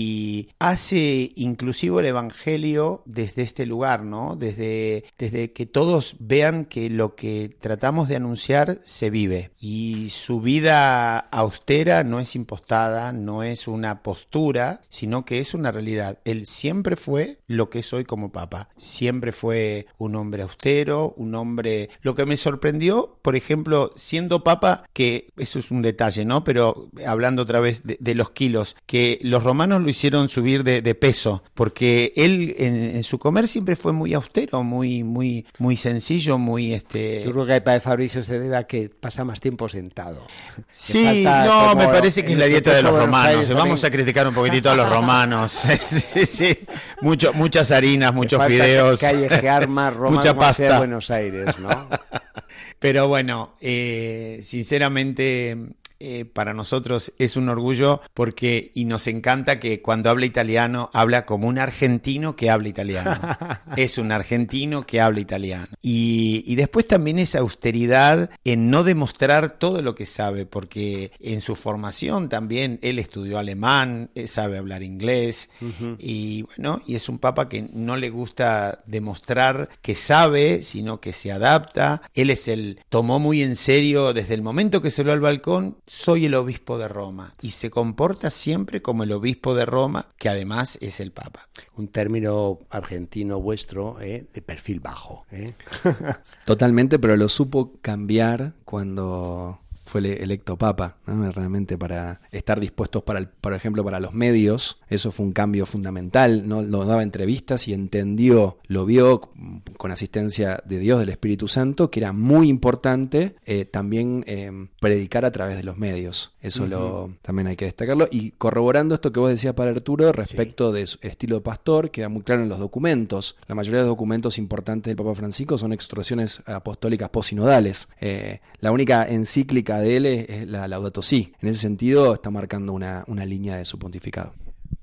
hace 0.58 1.32
inclusivo 1.36 2.00
el 2.00 2.06
Evangelio 2.06 3.02
desde 3.04 3.42
este 3.42 3.66
lugar, 3.66 4.04
¿no? 4.04 4.36
Desde, 4.36 5.04
desde 5.18 5.52
que 5.52 5.66
todos 5.66 6.16
vean 6.18 6.64
que 6.64 6.90
lo 6.90 7.14
que 7.14 7.54
tratamos 7.60 8.08
de 8.08 8.16
anunciar 8.16 8.78
se 8.82 9.10
vive. 9.10 9.50
Y 9.60 10.10
su 10.10 10.40
vida 10.40 11.18
austera 11.18 12.04
no 12.04 12.20
es 12.20 12.34
impostada, 12.36 13.12
no 13.12 13.42
es 13.42 13.68
una 13.68 14.02
postura, 14.02 14.82
sino 14.88 15.24
que 15.24 15.38
es 15.38 15.54
una 15.54 15.72
realidad. 15.72 16.18
Él 16.24 16.46
siempre 16.46 16.96
fue 16.96 17.38
lo 17.46 17.70
que 17.70 17.80
es 17.80 17.92
hoy 17.92 18.04
como 18.04 18.32
papa. 18.32 18.68
Siempre 18.76 19.32
fue 19.32 19.86
un 19.98 20.16
hombre 20.16 20.42
austero, 20.42 21.14
un 21.16 21.34
hombre... 21.34 21.90
Lo 22.02 22.14
que 22.14 22.26
me 22.26 22.36
sorprendió, 22.36 23.18
por 23.22 23.36
ejemplo, 23.36 23.92
siendo 23.96 24.44
papa, 24.44 24.84
que 24.92 25.28
eso 25.36 25.58
es 25.58 25.70
un 25.70 25.82
detalle, 25.82 26.24
¿no? 26.24 26.44
Pero 26.44 26.90
hablando 27.06 27.42
otra 27.42 27.60
vez 27.60 27.82
de, 27.84 28.14
los 28.14 28.30
kilos, 28.30 28.76
que 28.86 29.18
los 29.22 29.44
romanos 29.44 29.82
lo 29.86 29.90
hicieron 29.90 30.28
subir 30.28 30.64
de, 30.64 30.82
de 30.82 30.94
peso 30.94 31.42
porque 31.54 32.12
él 32.16 32.54
en, 32.58 33.02
su 33.02 33.18
comer 33.18 33.48
siempre 33.48 33.76
fue 33.76 33.92
muy 33.92 34.12
austero, 34.14 34.62
muy, 34.62 35.04
muy, 35.04 35.46
muy 35.58 35.76
sencillo, 35.76 36.38
muy 36.38 36.74
este. 36.74 37.22
Yo 37.24 37.32
creo 37.32 37.46
que 37.46 37.54
el 37.54 37.62
padre 37.62 37.80
Fabricio 37.80 38.22
se 38.24 38.38
debe 38.38 38.56
a 38.56 38.64
que 38.64 38.90
pasa 38.90 39.24
más 39.24 39.40
tiempo 39.40 39.68
sentado. 39.68 40.26
Sí, 40.70 41.24
no, 41.24 41.74
me 41.74 41.86
parece 41.86 42.24
que 42.24 42.32
es 42.32 42.38
la 42.38 42.46
dieta 42.46 42.74
de 42.74 42.82
los 42.82 42.92
romanos. 42.92 43.48
Vamos 43.54 43.84
a 43.84 43.90
criticar 43.90 44.26
un 44.26 44.34
poquitito 44.34 44.70
a 44.70 44.74
los 44.74 44.88
romanos. 44.88 45.52
sí, 45.86 46.26
sí, 46.26 46.58
Mucho, 47.00 47.32
muchas 47.32 47.70
harinas, 47.70 48.12
muchos 48.12 48.44
fideos. 48.44 49.00
mucha 50.10 50.36
pasta. 50.36 50.78
Buenos 50.78 51.10
Aires, 51.10 51.58
¿no? 51.58 51.88
Pero 52.78 53.08
bueno, 53.08 53.54
eh, 53.60 54.40
sinceramente 54.42 55.56
eh, 55.98 56.26
para 56.26 56.52
nosotros 56.52 57.12
es 57.18 57.36
un 57.36 57.48
orgullo 57.48 58.02
porque 58.12 58.70
y 58.74 58.84
nos 58.84 59.06
encanta 59.06 59.58
que 59.58 59.80
cuando 59.80 60.10
habla 60.10 60.26
italiano 60.26 60.90
habla 60.92 61.24
como 61.24 61.48
un 61.48 61.58
argentino 61.58 62.36
que 62.36 62.50
habla 62.50 62.68
italiano. 62.68 63.18
es 63.76 63.96
un 63.96 64.12
argentino 64.12 64.86
que 64.86 65.00
habla 65.00 65.20
italiano. 65.20 65.68
Y, 65.80 66.54
después 66.56 66.86
también 66.86 67.18
esa 67.18 67.40
austeridad 67.40 68.30
en 68.44 68.70
no 68.70 68.82
demostrar 68.82 69.52
todo 69.52 69.82
lo 69.82 69.94
que 69.94 70.06
sabe, 70.06 70.46
porque 70.46 71.12
en 71.20 71.42
su 71.42 71.54
formación 71.54 72.28
también 72.28 72.78
él 72.82 72.98
estudió 72.98 73.38
alemán, 73.38 74.10
eh, 74.14 74.26
sabe 74.26 74.56
hablar 74.56 74.82
inglés 74.82 75.50
y 75.98 76.42
bueno, 76.42 76.80
y 76.86 76.94
es 76.94 77.08
un 77.08 77.18
papa 77.18 77.48
que 77.48 77.68
no 77.72 77.96
le 77.96 78.10
gusta 78.10 78.82
demostrar 78.86 79.68
que 79.82 79.94
sabe, 79.94 80.62
sino 80.62 81.00
que 81.00 81.12
se 81.12 81.30
adapta. 81.30 82.02
Él 82.14 82.30
es 82.30 82.48
el 82.48 82.80
tomó 82.88 83.18
muy 83.18 83.42
en 83.42 83.56
serio 83.56 84.12
desde 84.12 84.34
el 84.34 84.42
momento 84.42 84.80
que 84.80 84.90
se 84.90 85.04
lo 85.04 85.12
al 85.12 85.20
balcón 85.20 85.76
soy 85.86 86.26
el 86.26 86.34
obispo 86.34 86.78
de 86.78 86.88
Roma 86.88 87.34
y 87.40 87.50
se 87.50 87.70
comporta 87.70 88.30
siempre 88.30 88.82
como 88.82 89.04
el 89.04 89.12
obispo 89.12 89.54
de 89.54 89.66
Roma, 89.66 90.08
que 90.18 90.28
además 90.28 90.78
es 90.80 91.00
el 91.00 91.12
Papa. 91.12 91.48
Un 91.76 91.88
término 91.88 92.60
argentino 92.70 93.40
vuestro 93.40 94.00
¿eh? 94.00 94.26
de 94.32 94.42
perfil 94.42 94.80
bajo. 94.80 95.26
¿eh? 95.30 95.54
Totalmente, 96.44 96.98
pero 96.98 97.16
lo 97.16 97.28
supo 97.28 97.72
cambiar 97.80 98.54
cuando 98.64 99.60
fue 99.86 100.22
electo 100.22 100.56
papa, 100.56 100.96
realmente 101.06 101.78
para 101.78 102.20
estar 102.32 102.60
dispuestos 102.60 103.04
para, 103.04 103.20
el, 103.20 103.28
por 103.28 103.54
ejemplo, 103.54 103.84
para 103.84 104.00
los 104.00 104.12
medios, 104.12 104.80
eso 104.88 105.12
fue 105.12 105.24
un 105.24 105.32
cambio 105.32 105.64
fundamental, 105.64 106.46
no 106.46 106.60
lo 106.60 106.84
daba 106.84 107.02
entrevistas 107.02 107.68
y 107.68 107.72
entendió, 107.72 108.58
lo 108.66 108.84
vio 108.84 109.30
con 109.78 109.92
asistencia 109.92 110.60
de 110.64 110.80
Dios, 110.80 110.98
del 110.98 111.08
Espíritu 111.10 111.46
Santo, 111.46 111.90
que 111.90 112.00
era 112.00 112.12
muy 112.12 112.48
importante 112.48 113.36
eh, 113.46 113.64
también 113.64 114.24
eh, 114.26 114.50
predicar 114.80 115.24
a 115.24 115.30
través 115.30 115.56
de 115.56 115.62
los 115.62 115.78
medios, 115.78 116.32
eso 116.42 116.66
lo, 116.66 117.12
también 117.22 117.46
hay 117.46 117.56
que 117.56 117.66
destacarlo, 117.66 118.08
y 118.10 118.32
corroborando 118.32 118.96
esto 118.96 119.12
que 119.12 119.20
vos 119.20 119.30
decías 119.30 119.54
para 119.54 119.70
Arturo 119.70 120.12
respecto 120.12 120.72
de 120.72 120.86
su 120.86 120.98
estilo 121.02 121.36
de 121.36 121.42
pastor, 121.42 121.90
queda 121.92 122.08
muy 122.08 122.22
claro 122.22 122.42
en 122.42 122.48
los 122.48 122.58
documentos, 122.58 123.36
la 123.46 123.54
mayoría 123.54 123.80
de 123.80 123.86
los 123.86 123.92
documentos 123.92 124.36
importantes 124.36 124.90
del 124.90 124.96
Papa 124.96 125.14
Francisco 125.14 125.58
son 125.58 125.72
extorsiones 125.72 126.42
apostólicas 126.46 127.08
posinodales, 127.10 127.86
eh, 128.00 128.40
la 128.58 128.72
única 128.72 129.06
encíclica 129.06 129.75
de 129.80 129.96
él 129.96 130.06
es 130.06 130.48
la 130.48 130.68
Laudato 130.68 131.02
Si. 131.02 131.32
En 131.40 131.48
ese 131.48 131.60
sentido 131.60 132.14
está 132.14 132.30
marcando 132.30 132.72
una, 132.72 133.04
una 133.06 133.24
línea 133.24 133.56
de 133.56 133.64
su 133.64 133.78
pontificado. 133.78 134.34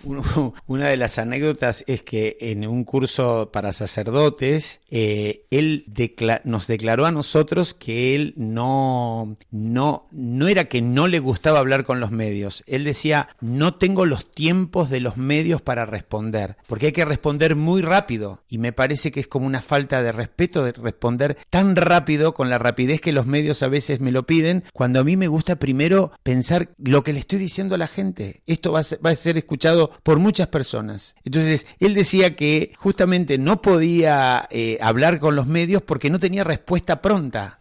una 0.67 0.87
de 0.87 0.97
las 0.97 1.17
anécdotas 1.17 1.83
es 1.87 2.03
que 2.03 2.37
en 2.39 2.67
un 2.67 2.83
curso 2.83 3.49
para 3.51 3.71
sacerdotes, 3.73 4.81
eh, 4.89 5.45
él 5.51 5.85
nos 6.43 6.67
declaró 6.67 7.05
a 7.05 7.11
nosotros 7.11 7.73
que 7.73 8.15
él 8.15 8.33
no, 8.37 9.35
no, 9.51 10.07
no 10.11 10.47
era 10.47 10.65
que 10.65 10.81
no 10.81 11.07
le 11.07 11.19
gustaba 11.19 11.59
hablar 11.59 11.85
con 11.85 11.99
los 11.99 12.11
medios. 12.11 12.63
Él 12.67 12.83
decía, 12.83 13.29
no 13.39 13.75
tengo 13.75 14.05
los 14.05 14.29
tiempos 14.31 14.89
de 14.89 14.99
los 14.99 15.17
medios 15.17 15.61
para 15.61 15.85
responder, 15.85 16.57
porque 16.67 16.87
hay 16.87 16.91
que 16.91 17.05
responder 17.05 17.55
muy 17.55 17.81
rápido. 17.81 18.41
Y 18.49 18.57
me 18.57 18.73
parece 18.73 19.11
que 19.11 19.19
es 19.19 19.27
como 19.27 19.47
una 19.47 19.61
falta 19.61 20.01
de 20.01 20.11
respeto 20.11 20.63
de 20.63 20.73
responder 20.73 21.37
tan 21.49 21.75
rápido 21.75 22.33
con 22.33 22.49
la 22.49 22.59
rapidez 22.59 23.01
que 23.01 23.11
los 23.11 23.25
medios 23.25 23.63
a 23.63 23.67
veces 23.67 23.99
me 23.99 24.11
lo 24.11 24.25
piden, 24.25 24.63
cuando 24.73 24.99
a 24.99 25.03
mí 25.03 25.17
me 25.17 25.27
gusta 25.27 25.57
primero 25.57 26.11
pensar 26.23 26.69
lo 26.77 27.03
que 27.03 27.13
le 27.13 27.19
estoy 27.19 27.39
diciendo 27.39 27.75
a 27.75 27.77
la 27.77 27.87
gente. 27.87 28.41
Esto 28.45 28.71
va 28.71 28.79
a 28.79 28.83
ser, 28.83 29.05
va 29.05 29.11
a 29.11 29.15
ser 29.15 29.37
escuchado 29.37 29.91
por 30.01 30.19
muchas 30.19 30.47
personas. 30.47 31.15
Entonces, 31.23 31.67
él 31.79 31.93
decía 31.93 32.35
que 32.35 32.73
justamente 32.77 33.37
no 33.37 33.61
podía 33.61 34.47
eh, 34.49 34.77
hablar 34.81 35.19
con 35.19 35.35
los 35.35 35.47
medios 35.47 35.81
porque 35.81 36.09
no 36.09 36.19
tenía 36.19 36.43
respuesta 36.43 37.01
pronta. 37.01 37.59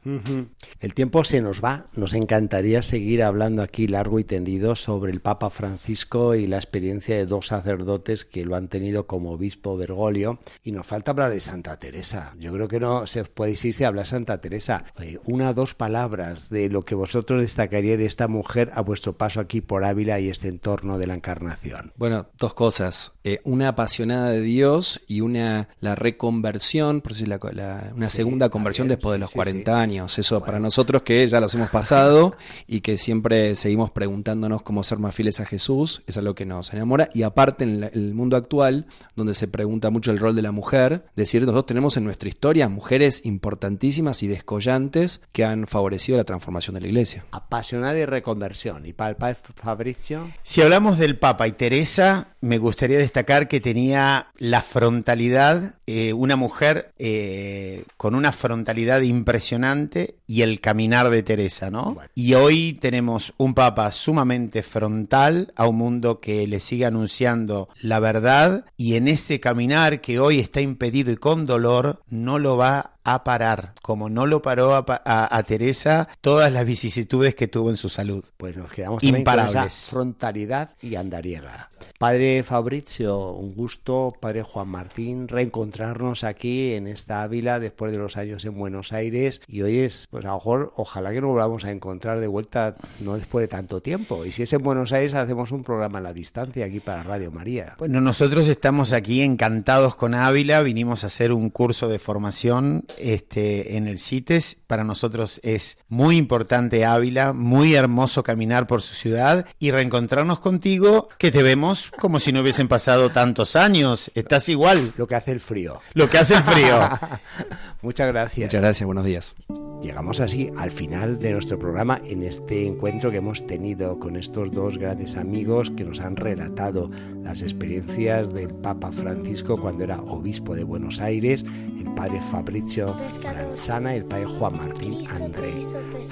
El 0.80 0.94
tiempo 0.94 1.24
se 1.24 1.40
nos 1.40 1.62
va. 1.62 1.86
Nos 1.94 2.14
encantaría 2.14 2.82
seguir 2.82 3.22
hablando 3.22 3.62
aquí 3.62 3.86
largo 3.86 4.18
y 4.18 4.24
tendido 4.24 4.74
sobre 4.76 5.12
el 5.12 5.20
Papa 5.20 5.50
Francisco 5.50 6.34
y 6.34 6.46
la 6.46 6.56
experiencia 6.56 7.16
de 7.16 7.26
dos 7.26 7.48
sacerdotes 7.48 8.24
que 8.24 8.44
lo 8.44 8.56
han 8.56 8.68
tenido 8.68 9.06
como 9.06 9.32
obispo 9.32 9.76
Bergoglio. 9.76 10.38
Y 10.62 10.72
nos 10.72 10.86
falta 10.86 11.10
hablar 11.10 11.30
de 11.30 11.40
Santa 11.40 11.78
Teresa. 11.78 12.34
Yo 12.38 12.52
creo 12.52 12.68
que 12.68 12.80
no 12.80 13.06
se 13.06 13.20
os 13.20 13.28
puede 13.28 13.52
decir 13.52 13.74
si 13.74 13.84
habla 13.84 14.04
Santa 14.04 14.40
Teresa. 14.40 14.84
una 15.24 15.50
o 15.50 15.54
dos 15.54 15.74
palabras 15.74 16.48
de 16.50 16.68
lo 16.68 16.84
que 16.84 16.94
vosotros 16.94 17.42
destacaríais 17.42 17.98
de 17.98 18.06
esta 18.06 18.28
mujer 18.28 18.70
a 18.74 18.82
vuestro 18.82 19.16
paso 19.16 19.40
aquí 19.40 19.60
por 19.60 19.84
Ávila 19.84 20.20
y 20.20 20.28
este 20.28 20.48
entorno 20.48 20.98
de 20.98 21.06
la 21.06 21.14
Encarnación. 21.14 21.92
Bueno, 21.96 22.21
dos 22.38 22.54
cosas. 22.54 23.12
Eh, 23.24 23.40
una 23.44 23.68
apasionada 23.68 24.30
de 24.30 24.40
Dios 24.40 25.00
y 25.06 25.20
una 25.20 25.68
la 25.80 25.94
reconversión, 25.94 27.00
por 27.00 27.12
decir 27.12 27.28
la, 27.28 27.92
una 27.94 28.10
segunda 28.10 28.48
conversión 28.48 28.88
después 28.88 29.12
de 29.12 29.18
los 29.18 29.30
40 29.30 29.80
años. 29.80 30.18
Eso 30.18 30.42
para 30.42 30.58
nosotros 30.58 31.02
que 31.02 31.26
ya 31.28 31.40
los 31.40 31.54
hemos 31.54 31.70
pasado 31.70 32.36
y 32.66 32.80
que 32.80 32.96
siempre 32.96 33.54
seguimos 33.54 33.90
preguntándonos 33.90 34.62
cómo 34.62 34.82
ser 34.82 34.98
más 34.98 35.14
fieles 35.14 35.40
a 35.40 35.46
Jesús, 35.46 36.02
es 36.06 36.16
algo 36.16 36.34
que 36.34 36.46
nos 36.46 36.72
enamora. 36.72 37.08
Y 37.14 37.22
aparte 37.22 37.64
en 37.64 37.84
el 37.92 38.14
mundo 38.14 38.36
actual, 38.36 38.86
donde 39.14 39.34
se 39.34 39.48
pregunta 39.48 39.90
mucho 39.90 40.10
el 40.10 40.18
rol 40.18 40.34
de 40.34 40.42
la 40.42 40.52
mujer, 40.52 41.04
decir, 41.14 41.42
nosotros 41.42 41.66
tenemos 41.66 41.96
en 41.96 42.04
nuestra 42.04 42.28
historia 42.28 42.68
mujeres 42.68 43.24
importantísimas 43.24 44.22
y 44.22 44.28
descollantes 44.28 45.22
que 45.32 45.44
han 45.44 45.66
favorecido 45.66 46.18
la 46.18 46.24
transformación 46.24 46.74
de 46.74 46.80
la 46.80 46.86
iglesia. 46.88 47.24
Apasionada 47.30 47.98
y 47.98 48.04
reconversión. 48.04 48.86
¿Y 48.86 48.92
para 48.92 49.10
el 49.10 49.16
padre 49.16 49.36
Fabrizio? 49.54 50.30
Si 50.42 50.62
hablamos 50.62 50.98
del 50.98 51.18
Papa 51.18 51.46
y 51.46 51.52
Teresa, 51.52 52.01
me 52.40 52.58
gustaría 52.58 52.98
destacar 52.98 53.48
que 53.48 53.60
tenía 53.60 54.28
la 54.36 54.62
frontalidad, 54.62 55.76
eh, 55.86 56.12
una 56.12 56.36
mujer 56.36 56.92
eh, 56.98 57.84
con 57.96 58.14
una 58.14 58.32
frontalidad 58.32 59.00
impresionante 59.02 60.16
y 60.26 60.42
el 60.42 60.60
caminar 60.60 61.10
de 61.10 61.22
Teresa, 61.22 61.70
¿no? 61.70 61.98
Y 62.14 62.34
hoy 62.34 62.72
tenemos 62.80 63.32
un 63.36 63.54
Papa 63.54 63.92
sumamente 63.92 64.62
frontal 64.62 65.52
a 65.56 65.66
un 65.66 65.76
mundo 65.76 66.20
que 66.20 66.46
le 66.46 66.58
sigue 66.58 66.86
anunciando 66.86 67.68
la 67.80 68.00
verdad 68.00 68.64
y 68.76 68.96
en 68.96 69.08
ese 69.08 69.38
caminar 69.38 70.00
que 70.00 70.18
hoy 70.18 70.40
está 70.40 70.60
impedido 70.60 71.12
y 71.12 71.16
con 71.16 71.46
dolor, 71.46 72.02
no 72.08 72.38
lo 72.38 72.56
va 72.56 72.92
a 73.04 73.24
parar, 73.24 73.74
como 73.82 74.08
no 74.08 74.26
lo 74.26 74.42
paró 74.42 74.74
a, 74.74 75.42
Teresa 75.46 76.08
todas 76.20 76.52
las 76.52 76.64
vicisitudes 76.64 77.34
que 77.34 77.48
tuvo 77.48 77.70
en 77.70 77.76
su 77.76 77.88
salud. 77.88 78.24
Pues 78.36 78.56
nos 78.56 78.70
quedamos 78.70 79.02
imparables. 79.02 79.54
Con 79.54 79.66
esa 79.66 79.90
frontalidad 79.90 80.70
y 80.80 80.94
andariega. 80.94 81.70
Padre 81.98 82.42
Fabrizio, 82.42 83.32
un 83.32 83.54
gusto, 83.54 84.12
Padre 84.20 84.42
Juan 84.42 84.68
Martín, 84.68 85.28
reencontrarnos 85.28 86.24
aquí 86.24 86.72
en 86.72 86.86
esta 86.86 87.22
Ávila 87.22 87.60
después 87.60 87.92
de 87.92 87.98
los 87.98 88.16
años 88.16 88.44
en 88.44 88.56
Buenos 88.56 88.92
Aires 88.92 89.40
y 89.46 89.62
hoy 89.62 89.78
es, 89.78 90.06
pues 90.10 90.24
a 90.24 90.28
lo 90.28 90.34
mejor, 90.34 90.72
ojalá 90.76 91.12
que 91.12 91.20
nos 91.20 91.30
volvamos 91.30 91.64
a 91.64 91.70
encontrar 91.70 92.20
de 92.20 92.26
vuelta 92.26 92.76
no 93.00 93.16
después 93.16 93.44
de 93.44 93.48
tanto 93.48 93.80
tiempo. 93.80 94.24
Y 94.24 94.32
si 94.32 94.42
es 94.42 94.52
en 94.52 94.62
Buenos 94.62 94.92
Aires, 94.92 95.14
hacemos 95.14 95.52
un 95.52 95.64
programa 95.64 95.98
a 95.98 96.02
la 96.02 96.12
distancia 96.12 96.66
aquí 96.66 96.80
para 96.80 97.02
Radio 97.02 97.30
María. 97.30 97.76
Bueno, 97.78 98.00
nosotros 98.00 98.48
estamos 98.48 98.92
aquí 98.92 99.22
encantados 99.22 99.96
con 99.96 100.14
Ávila, 100.14 100.62
vinimos 100.62 101.04
a 101.04 101.08
hacer 101.08 101.32
un 101.32 101.50
curso 101.50 101.88
de 101.88 101.98
formación 101.98 102.84
este, 102.98 103.76
en 103.76 103.86
el 103.86 103.98
CITES. 103.98 104.58
Para 104.66 104.84
nosotros 104.84 105.40
es 105.42 105.78
muy 105.88 106.16
importante 106.16 106.84
Ávila, 106.84 107.32
muy 107.32 107.74
hermoso 107.74 108.22
caminar 108.22 108.66
por 108.66 108.82
su 108.82 108.94
ciudad 108.94 109.46
y 109.58 109.70
reencontrarnos 109.70 110.40
contigo, 110.40 111.08
que 111.18 111.30
te 111.30 111.42
vemos 111.42 111.90
como 111.98 112.18
si 112.18 112.32
no 112.32 112.40
hubiesen 112.40 112.68
pasado 112.68 113.10
tantos 113.10 113.56
años. 113.56 114.10
Estás 114.14 114.48
igual. 114.48 114.92
Lo 114.96 115.06
que 115.06 115.14
hace 115.14 115.32
el 115.32 115.40
frío. 115.40 115.80
Lo 115.94 116.08
que 116.08 116.18
hace 116.18 116.34
el 116.34 116.42
frío. 116.42 116.88
Muchas 117.82 118.08
gracias. 118.08 118.46
Muchas 118.46 118.60
gracias, 118.60 118.86
buenos 118.86 119.04
días. 119.04 119.34
Llegamos 119.82 120.20
así 120.20 120.48
al 120.56 120.70
final 120.70 121.18
de 121.18 121.32
nuestro 121.32 121.58
programa 121.58 122.00
en 122.04 122.22
este 122.22 122.68
encuentro 122.68 123.10
que 123.10 123.16
hemos 123.16 123.44
tenido 123.48 123.98
con 123.98 124.16
estos 124.16 124.52
dos 124.52 124.78
grandes 124.78 125.16
amigos 125.16 125.72
que 125.76 125.82
nos 125.82 126.00
han 126.00 126.14
relatado 126.14 126.88
las 127.24 127.42
experiencias 127.42 128.32
del 128.32 128.54
Papa 128.54 128.92
Francisco 128.92 129.56
cuando 129.56 129.82
era 129.82 130.00
obispo 130.02 130.54
de 130.54 130.62
Buenos 130.62 131.00
Aires, 131.00 131.44
el 131.80 131.92
padre 131.94 132.20
Fabrizio 132.30 132.81
Maranzana 133.22 133.94
y 133.94 133.98
el 133.98 134.04
padre 134.04 134.26
Juan 134.26 134.56
Martín 134.56 135.04
André. 135.10 135.54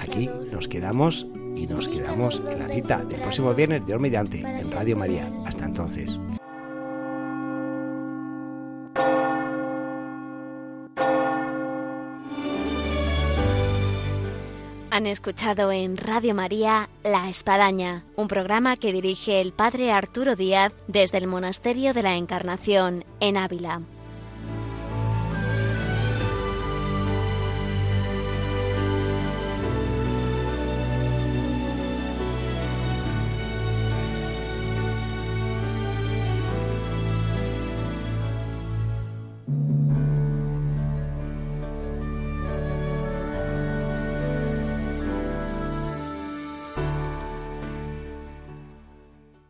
Aquí 0.00 0.30
nos 0.50 0.68
quedamos 0.68 1.26
y 1.56 1.66
nos 1.66 1.88
quedamos 1.88 2.46
en 2.46 2.58
la 2.60 2.68
cita 2.68 2.98
del 2.98 3.20
próximo 3.20 3.54
viernes 3.54 3.86
de 3.86 3.98
mediante 3.98 4.40
en 4.40 4.70
Radio 4.70 4.96
María. 4.96 5.30
Hasta 5.46 5.64
entonces. 5.64 6.18
Han 14.92 15.06
escuchado 15.06 15.70
en 15.70 15.96
Radio 15.96 16.34
María 16.34 16.90
La 17.04 17.30
Espadaña, 17.30 18.04
un 18.16 18.26
programa 18.26 18.76
que 18.76 18.92
dirige 18.92 19.40
el 19.40 19.52
Padre 19.52 19.92
Arturo 19.92 20.34
Díaz 20.34 20.72
desde 20.88 21.18
el 21.18 21.28
Monasterio 21.28 21.94
de 21.94 22.02
la 22.02 22.16
Encarnación 22.16 23.04
en 23.20 23.36
Ávila. 23.36 23.82